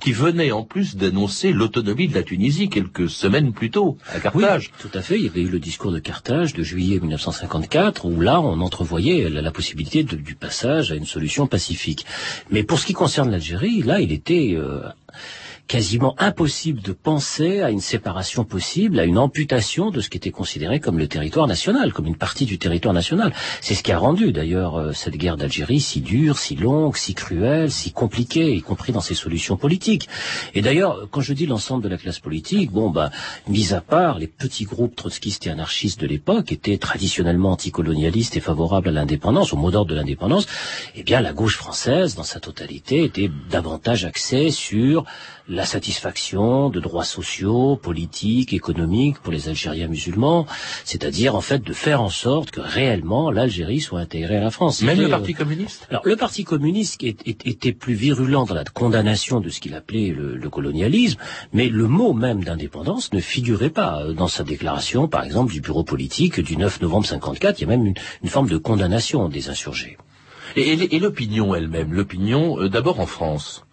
qui 0.00 0.12
venait 0.12 0.52
en 0.52 0.62
plus 0.62 0.96
d'annoncer 0.96 1.52
l'autonomie 1.52 2.08
de 2.08 2.14
la 2.14 2.22
Tunisie 2.22 2.68
quelques 2.68 3.10
semaines 3.10 3.52
plus 3.52 3.70
tôt, 3.70 3.98
à 4.14 4.20
Carthage. 4.20 4.70
tout 4.80 4.90
à 4.94 5.02
fait. 5.02 5.16
Il 5.16 5.24
y 5.24 5.28
avait 5.28 5.42
eu 5.42 5.48
le 5.48 5.58
discours 5.58 5.92
de 5.92 5.98
Carthage 5.98 6.54
de 6.54 6.62
juillet 6.62 7.00
1954, 7.00 8.04
où 8.04 8.20
là, 8.20 8.40
on 8.40 8.60
entrevoyait 8.60 9.28
la, 9.28 9.42
la 9.42 9.50
possibilité 9.50 10.04
de, 10.04 10.16
du 10.16 10.34
passage 10.34 10.92
à 10.92 10.94
une 10.94 11.06
solution 11.06 11.46
pacifique. 11.46 12.06
Mais 12.50 12.62
pour 12.62 12.78
ce 12.78 12.86
qui 12.86 12.92
concerne 12.92 13.30
l'Algérie, 13.30 13.82
là, 13.82 14.00
il 14.00 14.12
était... 14.12 14.54
Euh, 14.56 14.82
quasiment 15.70 16.16
impossible 16.18 16.82
de 16.82 16.90
penser 16.90 17.60
à 17.60 17.70
une 17.70 17.80
séparation 17.80 18.42
possible, 18.42 18.98
à 18.98 19.04
une 19.04 19.18
amputation 19.18 19.92
de 19.92 20.00
ce 20.00 20.10
qui 20.10 20.16
était 20.16 20.32
considéré 20.32 20.80
comme 20.80 20.98
le 20.98 21.06
territoire 21.06 21.46
national, 21.46 21.92
comme 21.92 22.08
une 22.08 22.16
partie 22.16 22.44
du 22.44 22.58
territoire 22.58 22.92
national. 22.92 23.32
C'est 23.60 23.76
ce 23.76 23.84
qui 23.84 23.92
a 23.92 23.98
rendu 23.98 24.32
d'ailleurs 24.32 24.74
euh, 24.74 24.92
cette 24.92 25.16
guerre 25.16 25.36
d'Algérie 25.36 25.78
si 25.78 26.00
dure, 26.00 26.38
si 26.38 26.56
longue, 26.56 26.96
si 26.96 27.14
cruelle, 27.14 27.70
si 27.70 27.92
compliquée, 27.92 28.52
y 28.52 28.62
compris 28.62 28.90
dans 28.90 29.00
ses 29.00 29.14
solutions 29.14 29.56
politiques. 29.56 30.08
Et 30.54 30.60
d'ailleurs, 30.60 31.06
quand 31.12 31.20
je 31.20 31.34
dis 31.34 31.46
l'ensemble 31.46 31.84
de 31.84 31.88
la 31.88 31.98
classe 31.98 32.18
politique, 32.18 32.72
bon, 32.72 32.90
bah, 32.90 33.12
mis 33.46 33.72
à 33.72 33.80
part 33.80 34.18
les 34.18 34.26
petits 34.26 34.64
groupes 34.64 34.96
trotskistes 34.96 35.46
et 35.46 35.50
anarchistes 35.50 36.00
de 36.00 36.08
l'époque, 36.08 36.50
étaient 36.50 36.78
traditionnellement 36.78 37.52
anticolonialistes 37.52 38.36
et 38.36 38.40
favorables 38.40 38.88
à 38.88 38.90
l'indépendance, 38.90 39.52
au 39.52 39.56
mot 39.56 39.70
d'ordre 39.70 39.92
de 39.92 39.94
l'indépendance, 39.94 40.48
eh 40.96 41.04
bien, 41.04 41.20
la 41.20 41.32
gauche 41.32 41.56
française, 41.56 42.16
dans 42.16 42.24
sa 42.24 42.40
totalité, 42.40 43.04
était 43.04 43.30
davantage 43.48 44.04
axée 44.04 44.50
sur 44.50 45.04
la 45.48 45.64
satisfaction 45.64 46.70
de 46.70 46.80
droits 46.80 47.04
sociaux, 47.04 47.76
politiques, 47.76 48.52
économiques 48.52 49.18
pour 49.20 49.32
les 49.32 49.48
Algériens 49.48 49.88
musulmans, 49.88 50.46
c'est-à-dire 50.84 51.34
en 51.34 51.40
fait 51.40 51.62
de 51.62 51.72
faire 51.72 52.02
en 52.02 52.08
sorte 52.08 52.50
que 52.50 52.60
réellement 52.60 53.30
l'Algérie 53.30 53.80
soit 53.80 54.00
intégrée 54.00 54.36
à 54.36 54.40
la 54.40 54.50
France. 54.50 54.82
Même 54.82 55.00
le 55.00 55.08
Parti 55.08 55.34
communiste? 55.34 55.86
Alors 55.90 56.02
le 56.04 56.16
Parti 56.16 56.44
communiste 56.44 57.02
était 57.02 57.72
plus 57.72 57.94
virulent 57.94 58.44
dans 58.44 58.54
la 58.54 58.64
condamnation 58.64 59.40
de 59.40 59.48
ce 59.48 59.60
qu'il 59.60 59.74
appelait 59.74 60.14
le, 60.16 60.50
colonialisme, 60.50 61.18
mais 61.52 61.68
le 61.68 61.86
mot 61.86 62.12
même 62.12 62.42
d'indépendance 62.42 63.12
ne 63.12 63.20
figurait 63.20 63.70
pas 63.70 64.02
euh, 64.02 64.12
dans 64.12 64.26
sa 64.26 64.42
déclaration, 64.42 65.06
par 65.06 65.22
exemple, 65.22 65.52
du 65.52 65.60
bureau 65.60 65.84
politique 65.84 66.40
du 66.40 66.56
9 66.56 66.80
novembre 66.80 67.06
54. 67.06 67.58
Il 67.58 67.62
y 67.62 67.64
a 67.64 67.68
même 67.68 67.86
une, 67.86 68.28
forme 68.28 68.48
de 68.48 68.58
condamnation 68.58 69.28
des 69.28 69.48
insurgés. 69.48 69.96
Et, 70.56 70.96
et 70.96 70.98
l'opinion 70.98 71.54
elle-même, 71.54 71.92
l'opinion 71.92 72.60
euh, 72.60 72.68
d'abord 72.68 72.98
en 72.98 73.06
France 73.06 73.64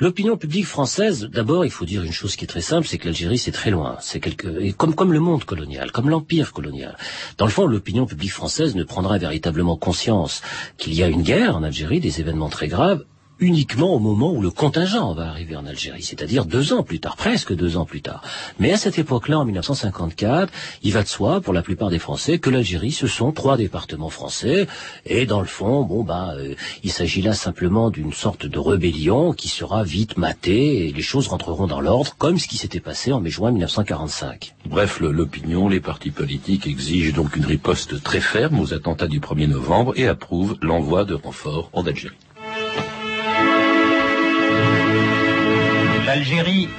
L'opinion 0.00 0.36
publique 0.36 0.66
française, 0.66 1.28
d'abord, 1.30 1.64
il 1.64 1.70
faut 1.70 1.84
dire 1.84 2.02
une 2.02 2.12
chose 2.12 2.36
qui 2.36 2.44
est 2.44 2.48
très 2.48 2.60
simple, 2.60 2.86
c'est 2.86 2.98
que 2.98 3.06
l'Algérie, 3.06 3.38
c'est 3.38 3.52
très 3.52 3.70
loin. 3.70 3.96
C'est 4.00 4.20
quelque, 4.20 4.72
comme, 4.72 4.94
comme 4.94 5.12
le 5.12 5.20
monde 5.20 5.44
colonial, 5.44 5.92
comme 5.92 6.08
l'empire 6.08 6.52
colonial. 6.52 6.96
Dans 7.38 7.46
le 7.46 7.50
fond, 7.50 7.66
l'opinion 7.66 8.06
publique 8.06 8.32
française 8.32 8.74
ne 8.74 8.84
prendra 8.84 9.18
véritablement 9.18 9.76
conscience 9.76 10.42
qu'il 10.76 10.94
y 10.94 11.02
a 11.02 11.08
une 11.08 11.22
guerre 11.22 11.56
en 11.56 11.62
Algérie, 11.62 12.00
des 12.00 12.20
événements 12.20 12.48
très 12.48 12.68
graves, 12.68 13.04
uniquement 13.42 13.92
au 13.92 13.98
moment 13.98 14.32
où 14.32 14.40
le 14.40 14.50
contingent 14.50 15.14
va 15.14 15.28
arriver 15.28 15.56
en 15.56 15.66
Algérie, 15.66 16.02
c'est-à-dire 16.02 16.44
deux 16.44 16.72
ans 16.72 16.84
plus 16.84 17.00
tard, 17.00 17.16
presque 17.16 17.52
deux 17.52 17.76
ans 17.76 17.84
plus 17.84 18.00
tard. 18.00 18.22
Mais 18.60 18.72
à 18.72 18.76
cette 18.76 18.98
époque-là, 18.98 19.40
en 19.40 19.44
1954, 19.44 20.52
il 20.84 20.92
va 20.92 21.02
de 21.02 21.08
soi, 21.08 21.40
pour 21.40 21.52
la 21.52 21.62
plupart 21.62 21.90
des 21.90 21.98
Français, 21.98 22.38
que 22.38 22.50
l'Algérie, 22.50 22.92
ce 22.92 23.08
sont 23.08 23.32
trois 23.32 23.56
départements 23.56 24.10
français, 24.10 24.68
et 25.06 25.26
dans 25.26 25.40
le 25.40 25.46
fond, 25.46 25.82
bon, 25.82 26.04
bah, 26.04 26.34
euh, 26.36 26.54
il 26.84 26.92
s'agit 26.92 27.20
là 27.20 27.34
simplement 27.34 27.90
d'une 27.90 28.12
sorte 28.12 28.46
de 28.46 28.58
rébellion 28.58 29.32
qui 29.32 29.48
sera 29.48 29.82
vite 29.82 30.16
matée, 30.16 30.86
et 30.86 30.92
les 30.92 31.02
choses 31.02 31.26
rentreront 31.26 31.66
dans 31.66 31.80
l'ordre, 31.80 32.14
comme 32.18 32.38
ce 32.38 32.46
qui 32.46 32.56
s'était 32.56 32.80
passé 32.80 33.12
en 33.12 33.20
mai-juin 33.20 33.50
1945. 33.50 34.54
Bref, 34.66 35.00
l'opinion, 35.00 35.68
les 35.68 35.80
partis 35.80 36.12
politiques 36.12 36.68
exigent 36.68 37.12
donc 37.12 37.36
une 37.36 37.44
riposte 37.44 38.02
très 38.04 38.20
ferme 38.20 38.60
aux 38.60 38.72
attentats 38.72 39.08
du 39.08 39.18
1er 39.18 39.48
novembre 39.48 39.94
et 39.96 40.06
approuvent 40.06 40.56
l'envoi 40.62 41.04
de 41.04 41.14
renforts 41.14 41.68
en 41.72 41.84
Algérie. 41.84 42.16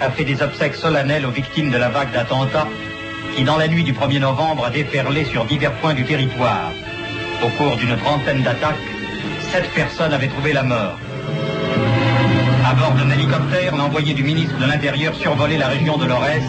A 0.02 0.10
fait 0.12 0.26
des 0.26 0.42
obsèques 0.42 0.76
solennelles 0.76 1.26
aux 1.26 1.32
victimes 1.32 1.72
de 1.72 1.78
la 1.78 1.88
vague 1.88 2.12
d'attentats 2.12 2.68
qui, 3.34 3.44
dans 3.44 3.56
la 3.56 3.70
nuit 3.70 3.84
du 3.84 3.94
1er 3.94 4.20
novembre, 4.20 4.66
a 4.66 4.70
déferlé 4.70 5.24
sur 5.24 5.46
divers 5.46 5.72
points 5.74 5.94
du 5.94 6.04
territoire. 6.04 6.72
Au 7.42 7.48
cours 7.50 7.78
d'une 7.78 7.96
trentaine 7.96 8.42
d'attaques, 8.44 8.76
sept 9.52 9.70
personnes 9.74 10.14
avaient 10.14 10.28
trouvé 10.28 10.52
la 10.52 10.64
mort. 10.64 11.00
À 12.66 12.74
bord 12.74 12.92
d'un 12.92 13.10
hélicoptère, 13.10 13.76
l'envoyé 13.78 14.14
du 14.14 14.24
ministre 14.24 14.58
de 14.58 14.66
l'Intérieur 14.66 15.16
survolait 15.16 15.58
la 15.58 15.70
région 15.70 15.98
de 15.98 16.06
l'Orès, 16.06 16.44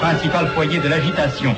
principal 0.00 0.46
foyer 0.54 0.78
de 0.78 0.88
l'agitation. 0.88 1.56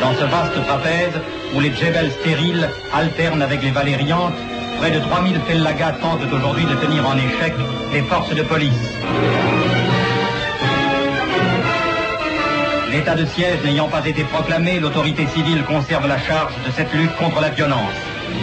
Dans 0.00 0.12
ce 0.12 0.24
vaste 0.24 0.62
trapèze, 0.66 1.20
où 1.54 1.60
les 1.60 1.72
djebels 1.72 2.12
stériles 2.20 2.68
alternent 2.92 3.42
avec 3.42 3.62
les 3.62 3.70
valériantes, 3.70 4.34
près 4.78 4.90
de 4.90 5.00
3000 5.00 5.40
fellagas 5.46 5.92
tentent 6.02 6.32
aujourd'hui 6.32 6.64
de 6.66 6.74
tenir 6.74 7.08
en 7.08 7.16
échec 7.16 7.54
les 7.94 8.02
forces 8.02 8.34
de 8.34 8.42
police. 8.42 8.94
L'état 12.92 13.14
de 13.14 13.24
siège 13.24 13.62
n'ayant 13.64 13.86
pas 13.86 14.04
été 14.04 14.24
proclamé, 14.24 14.80
l'autorité 14.80 15.24
civile 15.28 15.62
conserve 15.62 16.08
la 16.08 16.18
charge 16.18 16.52
de 16.66 16.72
cette 16.72 16.92
lutte 16.92 17.14
contre 17.16 17.40
la 17.40 17.50
violence. 17.50 17.94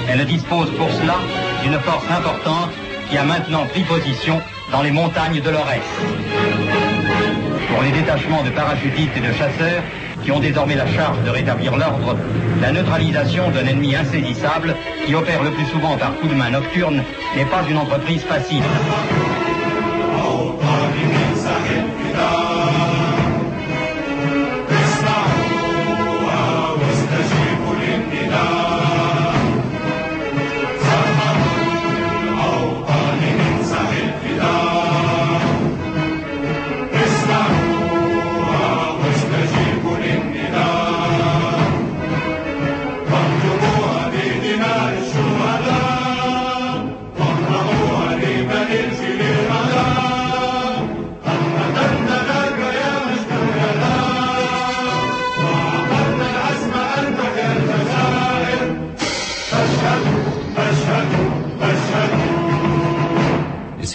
Elle 0.10 0.26
dispose 0.26 0.70
pour 0.78 0.90
cela 0.90 1.16
d'une 1.64 1.78
force 1.80 2.10
importante 2.10 2.72
qui 3.10 3.18
a 3.18 3.24
maintenant 3.24 3.66
pris 3.66 3.84
position 3.84 4.42
dans 4.72 4.82
les 4.82 4.92
montagnes 4.92 5.42
de 5.42 5.50
l'Orès. 5.50 5.84
Pour 7.70 7.82
les 7.84 7.92
détachements 7.92 8.44
de 8.44 8.50
parachutistes 8.52 9.18
et 9.18 9.20
de 9.20 9.34
chasseurs, 9.34 9.84
qui 10.24 10.32
ont 10.32 10.40
désormais 10.40 10.76
la 10.76 10.88
charge 10.88 11.22
de 11.26 11.30
rétablir 11.30 11.76
l'ordre, 11.76 12.16
la 12.62 12.72
neutralisation 12.72 13.50
d'un 13.52 13.66
ennemi 13.66 13.96
insaisissable, 13.96 14.76
qui 15.06 15.14
opère 15.14 15.44
le 15.44 15.52
plus 15.52 15.66
souvent 15.66 15.98
par 15.98 16.16
coup 16.16 16.28
de 16.28 16.36
main 16.36 16.52
nocturne, 16.52 17.04
n'est 17.36 17.46
pas 17.46 17.64
une 17.70 17.78
entreprise 17.78 18.24
facile. 18.24 18.64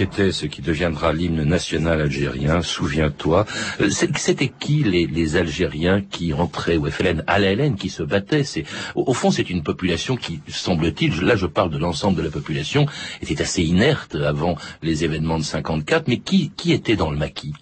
C'était 0.02 0.32
ce 0.32 0.46
qui 0.46 0.62
deviendra 0.62 1.12
l'hymne 1.12 1.44
national 1.44 2.00
algérien, 2.00 2.60
souviens-toi. 2.60 3.46
Euh, 3.80 3.88
c'était 3.88 4.48
qui 4.48 4.82
les, 4.82 5.36
Algériens 5.36 6.00
qui 6.00 6.32
entraient 6.32 6.76
au 6.76 6.90
FLN, 6.90 7.22
à 7.28 7.38
la 7.38 7.52
qui 7.70 7.88
se 7.88 8.02
battaient? 8.02 8.42
C'est, 8.42 8.64
au, 8.96 9.14
fond, 9.14 9.30
c'est 9.30 9.48
une 9.48 9.62
population 9.62 10.16
qui, 10.16 10.40
semble-t-il, 10.48 11.20
là 11.20 11.36
je 11.36 11.46
parle 11.46 11.70
de 11.70 11.78
l'ensemble 11.78 12.16
de 12.16 12.22
la 12.22 12.30
population, 12.30 12.86
était 13.22 13.40
assez 13.40 13.62
inerte 13.62 14.16
avant 14.16 14.56
les 14.82 15.04
événements 15.04 15.38
de 15.38 15.44
54, 15.44 16.08
mais 16.08 16.18
qui, 16.18 16.50
qui 16.56 16.72
était 16.72 16.96
dans 16.96 17.10
le 17.12 17.16
maquis? 17.16 17.52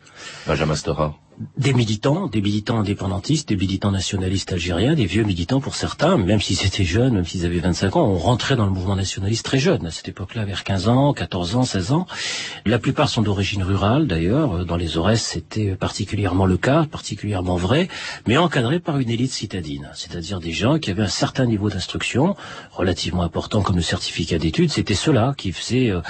Benjamin 0.46 0.76
Stora 0.76 1.19
des 1.56 1.72
militants, 1.72 2.26
des 2.26 2.42
militants 2.42 2.80
indépendantistes, 2.80 3.48
des 3.48 3.56
militants 3.56 3.90
nationalistes 3.90 4.52
algériens, 4.52 4.94
des 4.94 5.06
vieux 5.06 5.24
militants 5.24 5.60
pour 5.60 5.74
certains, 5.74 6.18
même 6.18 6.40
s'ils 6.40 6.66
étaient 6.66 6.84
jeunes, 6.84 7.14
même 7.14 7.24
s'ils 7.24 7.46
avaient 7.46 7.60
25 7.60 7.96
ans, 7.96 8.06
on 8.06 8.18
rentrait 8.18 8.56
dans 8.56 8.66
le 8.66 8.70
mouvement 8.70 8.96
nationaliste 8.96 9.44
très 9.44 9.58
jeune, 9.58 9.86
à 9.86 9.90
cette 9.90 10.08
époque-là, 10.08 10.44
vers 10.44 10.64
15 10.64 10.88
ans, 10.88 11.12
14 11.14 11.56
ans, 11.56 11.64
16 11.64 11.92
ans. 11.92 12.06
La 12.66 12.78
plupart 12.78 13.08
sont 13.08 13.22
d'origine 13.22 13.62
rurale, 13.62 14.06
d'ailleurs. 14.06 14.66
Dans 14.66 14.76
les 14.76 14.98
Aurès, 14.98 15.20
c'était 15.22 15.74
particulièrement 15.76 16.44
le 16.44 16.58
cas, 16.58 16.84
particulièrement 16.84 17.56
vrai, 17.56 17.88
mais 18.26 18.36
encadré 18.36 18.78
par 18.78 18.98
une 18.98 19.08
élite 19.10 19.32
citadine, 19.32 19.88
c'est-à-dire 19.94 20.40
des 20.40 20.52
gens 20.52 20.78
qui 20.78 20.90
avaient 20.90 21.02
un 21.02 21.08
certain 21.08 21.46
niveau 21.46 21.70
d'instruction, 21.70 22.36
relativement 22.70 23.22
important 23.22 23.62
comme 23.62 23.76
le 23.76 23.82
certificat 23.82 24.38
d'études. 24.38 24.70
C'était 24.70 24.94
ceux-là 24.94 25.34
qui 25.36 25.52
faisaient 25.52 25.90
euh, 25.90 26.00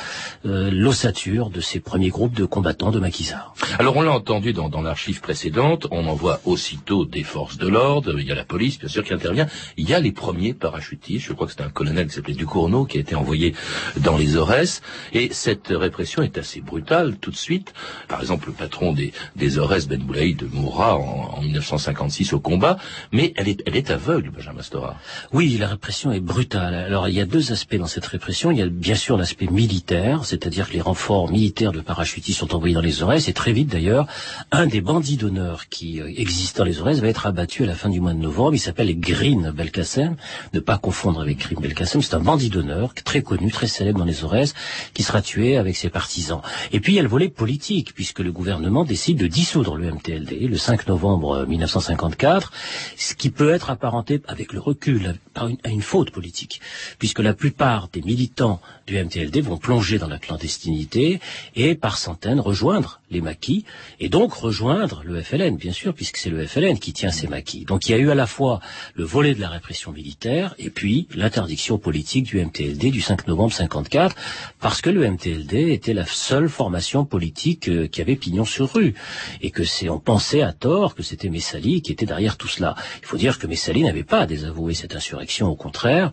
euh, 0.46 0.70
l'ossature 0.72 1.50
de 1.50 1.60
ces 1.60 1.78
premiers 1.78 2.08
groupes 2.08 2.34
de 2.34 2.44
combattants 2.44 2.90
de 2.90 2.98
maquisards. 2.98 3.54
Alors 3.78 3.96
on 3.96 4.02
l'a 4.02 4.12
entendu 4.12 4.52
dans, 4.52 4.68
dans 4.68 4.82
l'archive 4.82 5.19
précédente, 5.20 5.86
on 5.90 6.06
envoie 6.06 6.40
aussitôt 6.44 7.04
des 7.04 7.22
forces 7.22 7.58
de 7.58 7.68
l'ordre, 7.68 8.18
il 8.18 8.26
y 8.26 8.32
a 8.32 8.34
la 8.34 8.44
police 8.44 8.78
bien 8.78 8.88
sûr 8.88 9.04
qui 9.04 9.12
intervient, 9.12 9.46
il 9.76 9.88
y 9.88 9.94
a 9.94 10.00
les 10.00 10.12
premiers 10.12 10.54
parachutistes, 10.54 11.26
je 11.26 11.32
crois 11.32 11.46
que 11.46 11.52
c'était 11.52 11.64
un 11.64 11.70
colonel 11.70 12.08
qui 12.08 12.14
s'appelait 12.14 12.34
Ducournau 12.34 12.84
qui 12.84 12.98
a 12.98 13.00
été 13.00 13.14
envoyé 13.14 13.54
dans 13.98 14.16
les 14.16 14.36
Aurès, 14.36 14.82
et 15.12 15.32
cette 15.32 15.68
répression 15.68 16.22
est 16.22 16.38
assez 16.38 16.60
brutale 16.60 17.16
tout 17.16 17.30
de 17.30 17.36
suite. 17.36 17.72
Par 18.08 18.20
exemple, 18.20 18.48
le 18.48 18.52
patron 18.52 18.92
des, 18.92 19.12
des 19.36 19.58
Aurès, 19.58 19.86
Ben 19.86 20.00
Boulaïd, 20.00 20.48
mourra 20.52 20.96
en, 20.96 21.34
en 21.36 21.42
1956 21.42 22.32
au 22.32 22.40
combat, 22.40 22.78
mais 23.12 23.32
elle 23.36 23.48
est, 23.48 23.62
elle 23.66 23.76
est 23.76 23.90
aveugle, 23.90 24.30
Benjamin 24.30 24.62
Stora. 24.62 24.96
Oui, 25.32 25.56
la 25.58 25.68
répression 25.68 26.12
est 26.12 26.20
brutale. 26.20 26.74
Alors 26.74 27.08
il 27.08 27.14
y 27.14 27.20
a 27.20 27.26
deux 27.26 27.52
aspects 27.52 27.76
dans 27.76 27.86
cette 27.86 28.06
répression. 28.06 28.50
Il 28.50 28.58
y 28.58 28.62
a 28.62 28.66
bien 28.66 28.94
sûr 28.94 29.16
l'aspect 29.16 29.46
militaire, 29.46 30.24
c'est-à-dire 30.24 30.68
que 30.68 30.74
les 30.74 30.80
renforts 30.80 31.30
militaires 31.30 31.72
de 31.72 31.80
parachutistes 31.80 32.38
sont 32.38 32.54
envoyés 32.54 32.74
dans 32.74 32.80
les 32.80 33.02
Aurès, 33.02 33.28
et 33.28 33.32
très 33.32 33.52
vite 33.52 33.68
d'ailleurs, 33.68 34.06
un 34.50 34.66
des 34.66 34.80
bandits 34.80 35.09
d'honneur 35.16 35.68
qui 35.68 36.00
euh, 36.00 36.12
existe 36.16 36.58
dans 36.58 36.64
les 36.64 36.80
Aurès 36.80 37.00
va 37.00 37.08
être 37.08 37.26
abattu 37.26 37.64
à 37.64 37.66
la 37.66 37.74
fin 37.74 37.88
du 37.88 38.00
mois 38.00 38.12
de 38.12 38.18
novembre. 38.18 38.54
Il 38.54 38.58
s'appelle 38.58 38.98
Green 38.98 39.50
Belkacem. 39.50 40.16
Ne 40.52 40.60
pas 40.60 40.78
confondre 40.78 41.20
avec 41.20 41.38
Green 41.38 41.60
Belkacem. 41.60 42.02
C'est 42.02 42.14
un 42.14 42.20
bandit 42.20 42.50
d'honneur 42.50 42.94
très 42.94 43.22
connu, 43.22 43.50
très 43.50 43.66
célèbre 43.66 43.98
dans 43.98 44.04
les 44.04 44.24
Aurès, 44.24 44.54
qui 44.94 45.02
sera 45.02 45.22
tué 45.22 45.56
avec 45.56 45.76
ses 45.76 45.90
partisans. 45.90 46.40
Et 46.72 46.80
puis 46.80 46.94
il 46.94 46.96
y 46.96 46.98
a 46.98 47.02
le 47.02 47.08
volet 47.08 47.28
politique, 47.28 47.94
puisque 47.94 48.20
le 48.20 48.32
gouvernement 48.32 48.84
décide 48.84 49.18
de 49.18 49.26
dissoudre 49.26 49.76
le 49.76 49.92
MTLD 49.92 50.48
le 50.48 50.56
5 50.56 50.88
novembre 50.88 51.46
1954, 51.46 52.52
ce 52.96 53.14
qui 53.14 53.30
peut 53.30 53.50
être 53.50 53.70
apparenté 53.70 54.22
avec 54.26 54.52
le 54.52 54.60
recul 54.60 55.14
à 55.34 55.46
une, 55.46 55.58
à 55.64 55.68
une 55.68 55.82
faute 55.82 56.10
politique, 56.10 56.60
puisque 56.98 57.20
la 57.20 57.34
plupart 57.34 57.88
des 57.88 58.02
militants 58.02 58.60
du 58.86 59.02
MTLD 59.02 59.40
vont 59.40 59.56
plonger 59.56 59.98
dans 59.98 60.08
la 60.08 60.18
clandestinité 60.18 61.20
et 61.54 61.74
par 61.74 61.98
centaines 61.98 62.40
rejoindre 62.40 63.00
les 63.10 63.20
maquis 63.20 63.64
et 63.98 64.08
donc 64.08 64.32
rejoindre 64.32 64.99
le 65.04 65.22
FLN, 65.22 65.56
bien 65.56 65.72
sûr, 65.72 65.94
puisque 65.94 66.16
c'est 66.16 66.30
le 66.30 66.46
FLN 66.46 66.78
qui 66.78 66.92
tient 66.92 67.10
ces 67.10 67.26
maquis. 67.26 67.64
Donc 67.64 67.88
il 67.88 67.92
y 67.92 67.94
a 67.94 67.98
eu 67.98 68.10
à 68.10 68.14
la 68.14 68.26
fois 68.26 68.60
le 68.94 69.04
volet 69.04 69.34
de 69.34 69.40
la 69.40 69.48
répression 69.48 69.92
militaire 69.92 70.54
et 70.58 70.70
puis 70.70 71.08
l'interdiction 71.14 71.78
politique 71.78 72.24
du 72.24 72.44
MTLD 72.44 72.90
du 72.90 73.00
5 73.00 73.26
novembre 73.26 73.52
54, 73.52 74.14
parce 74.60 74.80
que 74.80 74.90
le 74.90 75.08
MTLD 75.08 75.72
était 75.72 75.94
la 75.94 76.06
seule 76.06 76.48
formation 76.48 77.04
politique 77.04 77.68
euh, 77.68 77.86
qui 77.86 78.00
avait 78.00 78.16
pignon 78.16 78.44
sur 78.44 78.72
rue 78.72 78.94
et 79.40 79.50
que 79.50 79.64
c'est 79.64 79.88
on 79.88 79.98
pensait 79.98 80.42
à 80.42 80.52
tort 80.52 80.94
que 80.94 81.02
c'était 81.02 81.28
Messali 81.28 81.82
qui 81.82 81.92
était 81.92 82.06
derrière 82.06 82.36
tout 82.36 82.48
cela. 82.48 82.74
Il 83.00 83.06
faut 83.06 83.16
dire 83.16 83.38
que 83.38 83.46
Messali 83.46 83.82
n'avait 83.82 84.04
pas 84.04 84.26
désavoué 84.26 84.74
cette 84.74 84.96
insurrection, 84.96 85.48
au 85.48 85.56
contraire, 85.56 86.12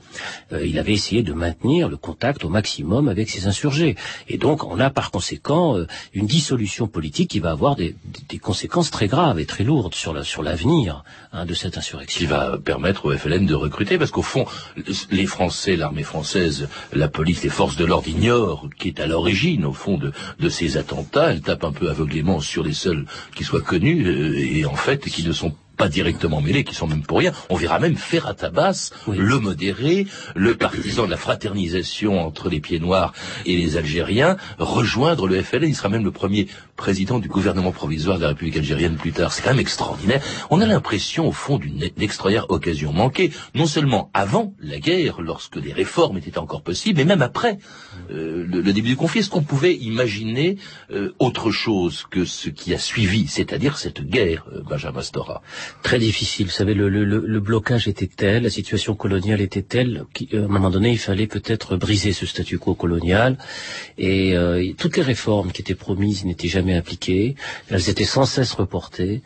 euh, 0.54 0.66
il 0.66 0.80
avait 0.80 0.94
essayé 0.94 1.24
de 1.24 1.34
maintenir 1.34 1.90
le 1.90 1.98
contact 1.98 2.46
au 2.46 2.50
maximum 2.50 3.08
avec 3.08 3.30
ses 3.30 3.48
insurgés. 3.48 3.96
Et 4.28 4.38
donc 4.38 4.64
on 4.64 4.80
a 4.80 4.90
par 4.90 5.12
conséquent 5.12 5.78
euh, 5.78 5.88
une 6.14 6.28
dissolution 6.28 6.88
politique 6.88 7.30
qui 7.32 7.40
va 7.40 7.52
avoir 7.52 7.76
des, 7.76 7.96
des 8.30 8.38
conséquences 8.38 8.67
très 8.68 9.08
graves 9.08 9.40
et 9.40 9.46
très 9.46 9.64
lourdes 9.64 9.96
sur 9.96 10.26
sur 10.26 10.44
l'avenir 10.44 11.04
hein, 11.34 11.46
de 11.46 11.54
cette 11.54 11.78
insurrection. 11.78 12.20
Qui 12.20 12.26
va 12.26 12.58
permettre 12.58 13.06
au 13.06 13.12
FLN 13.18 13.46
de 13.46 13.56
recruter, 13.56 13.98
parce 13.98 14.12
qu'au 14.12 14.22
fond, 14.22 14.46
les 15.12 15.26
Français, 15.26 15.76
l'armée 15.76 16.04
française, 16.04 16.68
la 16.94 17.08
police, 17.08 17.44
les 17.44 17.50
forces 17.50 17.76
de 17.76 17.86
l'ordre 17.86 18.08
ignorent 18.08 18.70
qui 18.78 18.90
est 18.90 19.00
à 19.00 19.08
l'origine, 19.08 19.66
au 19.66 19.74
fond, 19.74 19.98
de, 19.98 20.12
de 20.40 20.50
ces 20.50 20.78
attentats. 20.78 21.32
Elles 21.32 21.42
tapent 21.42 21.64
un 21.64 21.72
peu 21.72 21.90
aveuglément 21.90 22.40
sur 22.40 22.64
les 22.64 22.74
seuls 22.74 23.06
qui 23.36 23.44
soient 23.44 23.62
connus 23.62 24.06
euh, 24.08 24.38
et 24.38 24.66
en 24.66 24.76
fait 24.76 25.10
qui 25.10 25.24
ne 25.24 25.32
sont 25.32 25.52
pas 25.52 25.67
directement 25.88 26.42
mêlés, 26.42 26.64
qui 26.64 26.74
sont 26.74 26.88
même 26.88 27.04
pour 27.04 27.20
rien. 27.20 27.32
On 27.50 27.56
verra 27.56 27.80
même 27.80 27.96
Ferrat 27.96 28.36
Abbas, 28.42 28.92
le 29.08 29.40
modéré, 29.40 30.08
le 30.36 30.56
partisan 30.56 31.06
de 31.06 31.12
la 31.12 31.18
fraternisation 31.18 32.20
entre 32.26 32.50
les 32.50 32.60
pieds 32.60 32.80
noirs 32.80 33.14
et 33.46 33.56
les 33.56 33.78
Algériens, 33.78 34.38
rejoindre 34.58 35.28
le 35.28 35.42
FLN. 35.42 35.70
Il 35.70 35.76
sera 35.76 35.90
même 35.90 36.04
le 36.04 36.12
premier 36.12 36.48
président 36.76 37.20
du 37.20 37.28
gouvernement 37.28 37.72
provisoire 37.72 38.18
de 38.18 38.24
la 38.24 38.30
République 38.30 38.58
algérienne 38.58 38.96
plus 38.96 39.12
tard. 39.12 39.32
C'est 39.32 39.44
quand 39.44 39.52
même 39.52 39.60
extraordinaire. 39.60 40.22
On 40.50 40.62
a 40.62 40.66
l'impression, 40.66 41.28
au 41.28 41.32
fond, 41.32 41.58
d'une 41.58 41.84
extraordinaire 42.00 42.50
occasion 42.50 42.92
manquée, 42.92 43.32
non 43.54 43.68
seulement 43.68 44.10
avant 44.14 44.54
la 44.60 44.80
guerre, 44.80 45.22
lorsque 45.22 45.60
des 45.60 45.74
réformes 45.74 46.18
étaient 46.18 46.38
encore 46.40 46.64
possibles, 46.64 46.98
mais 46.98 47.06
même 47.06 47.22
après 47.22 47.60
le, 48.10 48.44
le, 48.44 48.74
début 48.74 48.90
du 48.90 48.96
conflit. 48.96 49.20
Est-ce 49.20 49.30
qu'on 49.30 49.44
pouvait 49.44 49.76
imaginer 49.76 50.58
euh, 50.92 51.14
autre 51.20 51.52
chose 51.52 52.06
que 52.10 52.26
ce 52.26 52.50
qui 52.50 52.74
a 52.74 52.78
suivi, 52.78 53.28
c'est-à-dire 53.28 53.78
cette 53.78 54.02
guerre, 54.02 54.46
euh, 54.54 54.62
Benjamin 54.62 55.02
Stora? 55.02 55.42
Très 55.84 56.00
difficile. 56.00 56.48
Vous 56.48 56.52
savez, 56.52 56.74
le, 56.74 56.90
le, 56.90 57.04
le, 57.06 57.40
blocage 57.40 57.88
était 57.88 58.08
tel, 58.08 58.44
la 58.44 58.50
situation 58.50 58.96
coloniale 58.96 59.42
était 59.42 59.62
telle 59.62 60.06
qu'à 60.14 60.38
un 60.38 60.48
moment 60.48 60.70
donné, 60.70 60.92
il 60.92 60.98
fallait 60.98 61.28
peut-être 61.28 61.78
briser 61.78 62.14
ce 62.14 62.26
statu 62.26 62.58
quo 62.60 62.76
colonial. 62.76 63.38
Et 63.98 64.36
toutes 64.78 64.98
les 64.98 65.04
réformes 65.04 65.52
qui 65.52 65.62
étaient 65.62 65.76
promises 65.76 66.26
n'étaient 66.26 66.48
jamais 66.48 66.76
appliquées. 66.76 67.36
Elles 67.70 67.90
étaient 67.90 68.06
sans 68.06 68.26
cesse 68.26 68.54
reportées. 68.54 69.22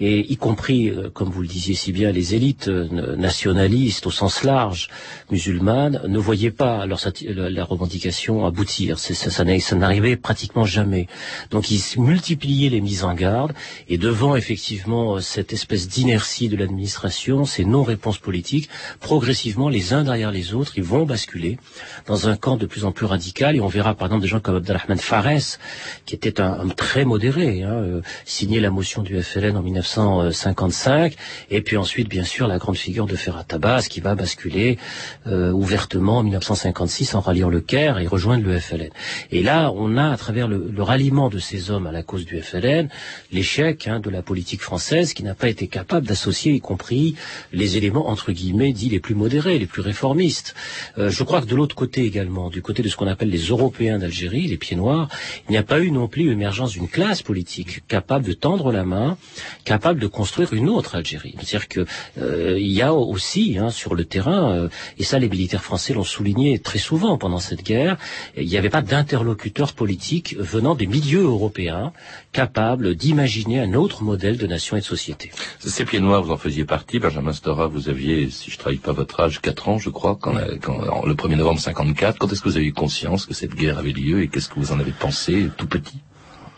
Et 0.00 0.32
y 0.32 0.36
compris, 0.36 0.92
comme 1.12 1.30
vous 1.30 1.42
le 1.42 1.48
disiez 1.48 1.74
si 1.74 1.92
bien, 1.92 2.10
les 2.12 2.34
élites 2.34 2.68
nationalistes 2.68 4.06
au 4.06 4.10
sens 4.10 4.42
large, 4.44 4.88
musulmanes, 5.30 6.00
ne 6.06 6.18
voyaient 6.18 6.50
pas 6.50 6.86
leur, 6.86 7.00
la 7.24 7.64
revendication 7.64 8.25
aboutir. 8.46 8.98
Ça, 8.98 9.14
ça, 9.14 9.30
ça 9.30 9.76
n'arrivait 9.76 10.16
pratiquement 10.16 10.64
jamais. 10.64 11.06
Donc 11.50 11.70
ils 11.70 11.82
multipliaient 11.98 12.68
les 12.68 12.80
mises 12.80 13.04
en 13.04 13.14
garde. 13.14 13.52
Et 13.88 13.98
devant 13.98 14.36
effectivement 14.36 15.20
cette 15.20 15.52
espèce 15.52 15.88
d'inertie 15.88 16.48
de 16.48 16.56
l'administration, 16.56 17.44
ces 17.44 17.64
non-réponses 17.64 18.18
politiques, 18.18 18.68
progressivement, 19.00 19.68
les 19.68 19.92
uns 19.92 20.04
derrière 20.04 20.30
les 20.30 20.54
autres, 20.54 20.72
ils 20.76 20.84
vont 20.84 21.04
basculer 21.04 21.58
dans 22.06 22.28
un 22.28 22.36
camp 22.36 22.56
de 22.56 22.66
plus 22.66 22.84
en 22.84 22.92
plus 22.92 23.06
radical. 23.06 23.56
Et 23.56 23.60
on 23.60 23.68
verra 23.68 23.94
par 23.94 24.08
exemple 24.08 24.22
des 24.22 24.28
gens 24.28 24.40
comme 24.40 24.56
Abdelrahman 24.56 24.98
Fares, 24.98 25.58
qui 26.04 26.14
était 26.14 26.40
un, 26.40 26.60
un 26.60 26.68
très 26.68 27.04
modéré, 27.04 27.62
hein, 27.62 27.72
euh, 27.72 28.00
signé 28.24 28.60
la 28.60 28.70
motion 28.70 29.02
du 29.02 29.20
FLN 29.22 29.56
en 29.56 29.62
1955. 29.62 31.14
Et 31.50 31.62
puis 31.62 31.76
ensuite, 31.76 32.08
bien 32.08 32.24
sûr, 32.24 32.46
la 32.46 32.58
grande 32.58 32.76
figure 32.76 33.06
de 33.06 33.16
Ferrat 33.16 33.44
Abbas, 33.50 33.86
qui 33.88 34.00
va 34.00 34.14
basculer 34.14 34.78
euh, 35.26 35.52
ouvertement 35.52 36.18
en 36.18 36.22
1956 36.22 37.14
en 37.14 37.20
ralliant 37.20 37.48
le 37.48 37.60
Caire 37.60 37.98
et 37.98 38.06
rejoindre 38.16 38.44
le 38.44 38.58
FLN. 38.58 38.90
Et 39.30 39.42
là, 39.42 39.70
on 39.74 39.96
a, 39.96 40.08
à 40.10 40.16
travers 40.16 40.48
le, 40.48 40.70
le 40.74 40.82
ralliement 40.82 41.28
de 41.28 41.38
ces 41.38 41.70
hommes 41.70 41.86
à 41.86 41.92
la 41.92 42.02
cause 42.02 42.24
du 42.24 42.40
FLN, 42.40 42.88
l'échec 43.30 43.86
hein, 43.88 44.00
de 44.00 44.08
la 44.08 44.22
politique 44.22 44.62
française 44.62 45.12
qui 45.12 45.22
n'a 45.22 45.34
pas 45.34 45.48
été 45.48 45.68
capable 45.68 46.06
d'associer, 46.06 46.52
y 46.52 46.60
compris 46.60 47.14
les 47.52 47.76
éléments 47.76 48.08
entre 48.08 48.32
guillemets 48.32 48.72
dits 48.72 48.88
les 48.88 49.00
plus 49.00 49.14
modérés, 49.14 49.58
les 49.58 49.66
plus 49.66 49.82
réformistes. 49.82 50.54
Euh, 50.98 51.10
je 51.10 51.22
crois 51.24 51.40
que 51.42 51.46
de 51.46 51.54
l'autre 51.54 51.76
côté 51.76 52.04
également, 52.04 52.48
du 52.48 52.62
côté 52.62 52.82
de 52.82 52.88
ce 52.88 52.96
qu'on 52.96 53.06
appelle 53.06 53.30
les 53.30 53.44
Européens 53.54 53.98
d'Algérie, 53.98 54.46
les 54.46 54.56
pieds 54.56 54.76
noirs, 54.76 55.08
il 55.48 55.52
n'y 55.52 55.58
a 55.58 55.62
pas 55.62 55.80
eu 55.80 55.90
non 55.90 56.08
plus 56.08 56.28
l'émergence 56.28 56.72
d'une 56.72 56.88
classe 56.88 57.20
politique 57.22 57.86
capable 57.86 58.24
de 58.24 58.32
tendre 58.32 58.72
la 58.72 58.84
main, 58.84 59.18
capable 59.64 60.00
de 60.00 60.06
construire 60.06 60.54
une 60.54 60.68
autre 60.70 60.94
Algérie. 60.94 61.34
C'est-à-dire 61.36 61.68
que 61.68 61.86
euh, 62.18 62.56
il 62.58 62.72
y 62.72 62.82
a 62.82 62.94
aussi 62.94 63.58
hein, 63.58 63.70
sur 63.70 63.94
le 63.94 64.04
terrain, 64.04 64.52
euh, 64.52 64.68
et 64.98 65.04
ça 65.04 65.18
les 65.18 65.28
militaires 65.28 65.62
français 65.62 65.92
l'ont 65.92 66.04
souligné 66.04 66.58
très 66.58 66.78
souvent 66.78 67.18
pendant 67.18 67.40
cette 67.40 67.62
guerre, 67.62 67.98
il 68.36 68.46
n'y 68.46 68.56
avait 68.56 68.70
pas 68.70 68.82
d'interlocuteurs 68.82 69.72
politiques 69.72 70.36
venant 70.38 70.74
des 70.74 70.86
milieux 70.86 71.22
européens 71.22 71.92
capables 72.32 72.94
d'imaginer 72.94 73.60
un 73.60 73.74
autre 73.74 74.02
modèle 74.02 74.36
de 74.36 74.46
nation 74.46 74.76
et 74.76 74.80
de 74.80 74.84
société. 74.84 75.30
Ces 75.58 75.84
pieds 75.84 76.00
noirs, 76.00 76.22
vous 76.22 76.32
en 76.32 76.36
faisiez 76.36 76.64
partie. 76.64 76.98
Benjamin 76.98 77.32
Stora, 77.32 77.66
vous 77.66 77.88
aviez, 77.88 78.30
si 78.30 78.50
je 78.50 78.56
ne 78.56 78.60
trahis 78.60 78.76
pas 78.78 78.92
votre 78.92 79.20
âge, 79.20 79.40
4 79.40 79.68
ans, 79.68 79.78
je 79.78 79.90
crois, 79.90 80.16
quand, 80.20 80.34
quand 80.62 81.04
le 81.06 81.14
1er 81.14 81.36
novembre 81.36 81.60
54. 81.60 82.18
Quand 82.18 82.32
est-ce 82.32 82.40
que 82.42 82.48
vous 82.48 82.56
avez 82.56 82.66
eu 82.66 82.72
conscience 82.72 83.26
que 83.26 83.34
cette 83.34 83.54
guerre 83.54 83.78
avait 83.78 83.92
lieu 83.92 84.22
et 84.22 84.28
qu'est-ce 84.28 84.48
que 84.48 84.58
vous 84.60 84.72
en 84.72 84.80
avez 84.80 84.92
pensé 84.92 85.48
tout 85.56 85.66
petit? 85.66 85.98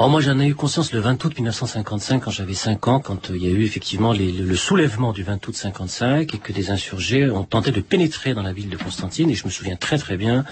Oh, 0.01 0.07
moi 0.07 0.21
j'en 0.21 0.39
ai 0.39 0.47
eu 0.47 0.55
conscience 0.55 0.93
le 0.93 1.01
20 1.01 1.25
août 1.25 1.35
1955 1.35 2.21
quand 2.23 2.31
j'avais 2.31 2.55
5 2.55 2.87
ans, 2.87 3.01
quand 3.01 3.31
euh, 3.31 3.37
il 3.37 3.43
y 3.43 3.49
a 3.49 3.51
eu 3.51 3.65
effectivement 3.65 4.13
les, 4.13 4.31
le, 4.31 4.45
le, 4.45 4.55
soulèvement 4.55 5.13
du 5.13 5.25
20 5.25 5.45
août 5.49 5.57
55 5.57 6.33
et 6.35 6.39
que 6.39 6.53
des 6.53 6.71
insurgés 6.71 7.29
ont 7.29 7.43
tenté 7.43 7.73
de 7.73 7.81
pénétrer 7.81 8.33
dans 8.33 8.45
la 8.45 8.53
ville 8.53 8.69
de 8.69 8.77
Constantine 8.77 9.29
et 9.29 9.35
je 9.35 9.45
me 9.45 9.51
souviens 9.51 9.75
très 9.75 9.99
très 9.99 10.17
bien 10.17 10.45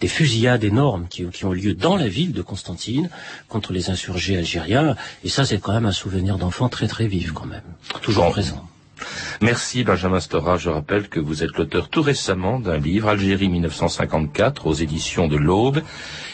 des 0.00 0.08
fusillades 0.08 0.64
énormes 0.64 1.06
qui, 1.08 1.24
qui 1.28 1.46
ont 1.46 1.52
lieu 1.52 1.72
dans 1.72 1.96
la 1.96 2.08
ville 2.08 2.34
de 2.34 2.42
Constantine 2.42 3.08
contre 3.48 3.72
les 3.72 3.88
insurgés 3.88 4.36
algériens 4.36 4.96
et 5.24 5.30
ça 5.30 5.46
c'est 5.46 5.60
quand 5.60 5.72
même 5.72 5.86
un 5.86 5.92
souvenir 5.92 6.36
d'enfant 6.36 6.68
très 6.68 6.86
très 6.86 7.06
vif 7.06 7.32
quand 7.32 7.46
même, 7.46 7.62
toujours 8.02 8.24
bon. 8.24 8.30
présent. 8.32 8.69
Merci 9.42 9.84
Benjamin 9.84 10.20
Stora. 10.20 10.56
Je 10.56 10.68
rappelle 10.68 11.08
que 11.08 11.20
vous 11.20 11.42
êtes 11.42 11.56
l'auteur 11.56 11.88
tout 11.88 12.02
récemment 12.02 12.60
d'un 12.60 12.78
livre, 12.78 13.08
Algérie 13.08 13.48
1954, 13.48 14.66
aux 14.66 14.74
éditions 14.74 15.28
de 15.28 15.36
l'Aube, 15.36 15.82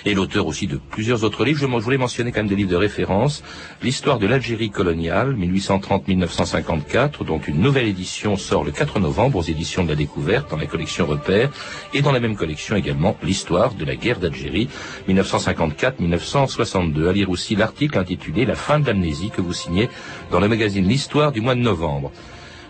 et 0.05 0.15
l'auteur 0.15 0.47
aussi 0.47 0.67
de 0.67 0.77
plusieurs 0.77 1.25
autres 1.25 1.45
livres. 1.45 1.61
Je, 1.61 1.67
voulais 1.67 1.99
mentionner 1.99 2.33
quand 2.33 2.41
même 2.41 2.49
des 2.49 2.57
livres 2.57 2.71
de 2.71 2.77
référence. 2.77 3.43
L'histoire 3.83 4.19
de 4.19 4.27
l'Algérie 4.27 4.71
coloniale, 4.71 5.37
1830-1954, 5.37 7.25
dont 7.25 7.39
une 7.39 7.61
nouvelle 7.61 7.87
édition 7.87 8.37
sort 8.37 8.65
le 8.65 8.73
4 8.73 8.99
novembre 8.99 9.39
aux 9.39 9.43
éditions 9.43 9.85
de 9.85 9.91
la 9.91 9.95
Découverte, 9.95 10.51
dans 10.51 10.57
la 10.57 10.67
collection 10.67 11.07
Repère, 11.07 11.51
et 11.95 12.03
dans 12.03 12.13
la 12.13 12.21
même 12.21 12.37
collection 12.37 12.77
également 12.77 13.17
l'histoire 13.23 13.75
de 13.75 13.85
la 13.85 13.97
guerre 13.97 14.19
d'Algérie, 14.19 14.69
1954-1962. 15.09 17.09
À 17.09 17.13
lire 17.13 17.31
aussi 17.31 17.55
l'article 17.55 17.99
intitulé 17.99 18.45
La 18.45 18.55
fin 18.55 18.81
de 18.81 18.87
l'amnésie 18.87 19.31
que 19.31 19.41
vous 19.41 19.53
signez 19.53 19.89
dans 20.31 20.41
le 20.41 20.49
magazine 20.49 20.89
L'Histoire 20.89 21.33
du 21.33 21.41
mois 21.41 21.55
de 21.55 21.61
novembre. 21.61 22.13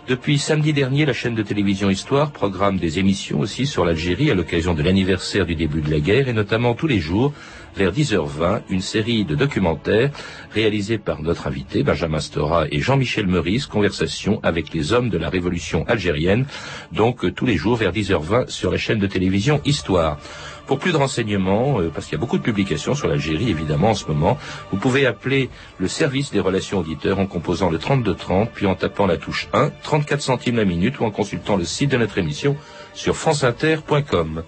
Depuis 0.07 0.39
samedi 0.39 0.71
dernier, 0.71 1.05
la 1.05 1.11
chaîne 1.11 1.35
de 1.35 1.43
télévision 1.43 1.89
Histoire 1.89 2.31
programme 2.31 2.77
des 2.77 2.97
émissions 2.97 3.41
aussi 3.41 3.65
sur 3.65 3.83
l'Algérie 3.83 4.31
à 4.31 4.35
l'occasion 4.35 4.73
de 4.73 4.81
l'anniversaire 4.81 5.45
du 5.45 5.53
début 5.53 5.81
de 5.81 5.91
la 5.91 5.99
guerre 5.99 6.29
et 6.29 6.33
notamment 6.33 6.75
tous 6.75 6.87
les 6.87 6.99
jours, 6.99 7.33
vers 7.77 7.91
10h20, 7.91 8.63
une 8.69 8.81
série 8.81 9.23
de 9.23 9.35
documentaires 9.35 10.09
réalisés 10.51 10.97
par 10.97 11.21
notre 11.21 11.45
invité 11.45 11.83
Benjamin 11.83 12.19
Stora 12.19 12.65
et 12.71 12.79
Jean-Michel 12.79 13.27
Meurice, 13.27 13.67
conversation 13.67 14.39
avec 14.41 14.73
les 14.73 14.93
hommes 14.93 15.09
de 15.09 15.17
la 15.19 15.29
révolution 15.29 15.85
algérienne, 15.87 16.45
donc 16.91 17.33
tous 17.35 17.45
les 17.45 17.55
jours 17.55 17.75
vers 17.75 17.91
10h20 17.91 18.49
sur 18.49 18.71
la 18.71 18.77
chaîne 18.77 18.97
de 18.97 19.05
télévision 19.05 19.61
Histoire. 19.63 20.17
Pour 20.65 20.79
plus 20.79 20.91
de 20.91 20.97
renseignements, 20.97 21.79
euh, 21.79 21.89
parce 21.93 22.07
qu'il 22.07 22.15
y 22.15 22.19
a 22.19 22.19
beaucoup 22.19 22.39
de 22.39 22.43
publications 22.43 22.95
sur 22.95 23.07
l'Algérie, 23.07 23.51
évidemment, 23.51 23.91
en 23.91 23.95
ce 23.95 24.07
moment, 24.07 24.37
vous 24.71 24.77
pouvez 24.77 25.05
appeler 25.05 25.49
le 25.77 25.87
service 25.87 26.31
des 26.31 26.39
relations 26.41 26.79
auditeurs 26.79 27.19
en 27.19 27.27
composant 27.27 27.69
le 27.69 27.77
3230, 27.77 28.49
puis 28.53 28.65
en 28.65 28.75
tapant 28.75 29.05
la 29.05 29.17
touche 29.17 29.47
1, 29.53 29.71
34 29.83 30.19
centimes 30.19 30.57
la 30.57 30.65
minute, 30.65 30.99
ou 30.99 31.05
en 31.05 31.11
consultant 31.11 31.55
le 31.55 31.63
site 31.63 31.91
de 31.91 31.97
notre 31.97 32.17
émission 32.17 32.57
sur 32.93 33.15
franceinter.com. 33.15 34.43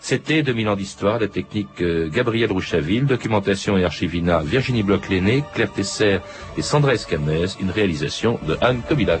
C'était 0.00 0.42
2000 0.42 0.68
ans 0.68 0.76
d'histoire, 0.76 1.20
la 1.20 1.28
technique 1.28 1.82
euh, 1.82 2.08
Gabriel 2.08 2.50
Rouchaville, 2.50 3.04
documentation 3.04 3.76
et 3.76 3.84
archivina 3.84 4.40
Virginie 4.40 4.82
Bloch-Léné, 4.82 5.44
Claire 5.54 5.72
Tesser 5.72 6.18
et 6.56 6.62
Sandra 6.62 6.94
Escamez, 6.94 7.46
une 7.60 7.70
réalisation 7.70 8.38
de 8.48 8.56
Anne 8.62 8.80
Kobilac. 8.88 9.20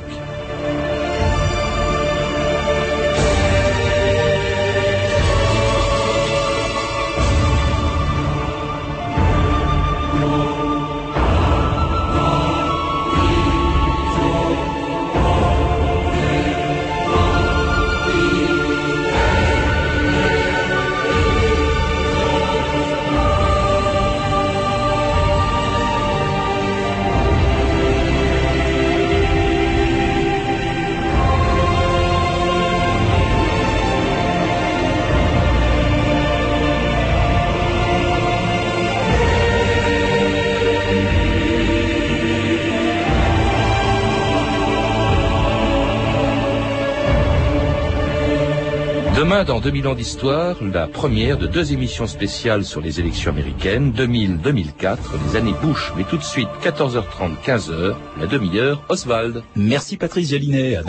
Demain, 49.40 49.54
dans 49.54 49.60
2000 49.60 49.88
ans 49.88 49.94
d'histoire, 49.94 50.56
la 50.62 50.86
première 50.86 51.38
de 51.38 51.46
deux 51.46 51.72
émissions 51.72 52.06
spéciales 52.06 52.62
sur 52.62 52.82
les 52.82 53.00
élections 53.00 53.30
américaines, 53.30 53.90
2000-2004, 53.92 54.98
les 55.26 55.36
années 55.36 55.54
Bush. 55.62 55.92
Mais 55.96 56.04
tout 56.04 56.18
de 56.18 56.22
suite, 56.22 56.48
14h30, 56.62 57.36
15h, 57.42 57.94
la 58.18 58.26
demi-heure, 58.26 58.82
Oswald. 58.90 59.42
Merci 59.56 59.96
Patrice 59.96 60.28
Jalinet. 60.28 60.80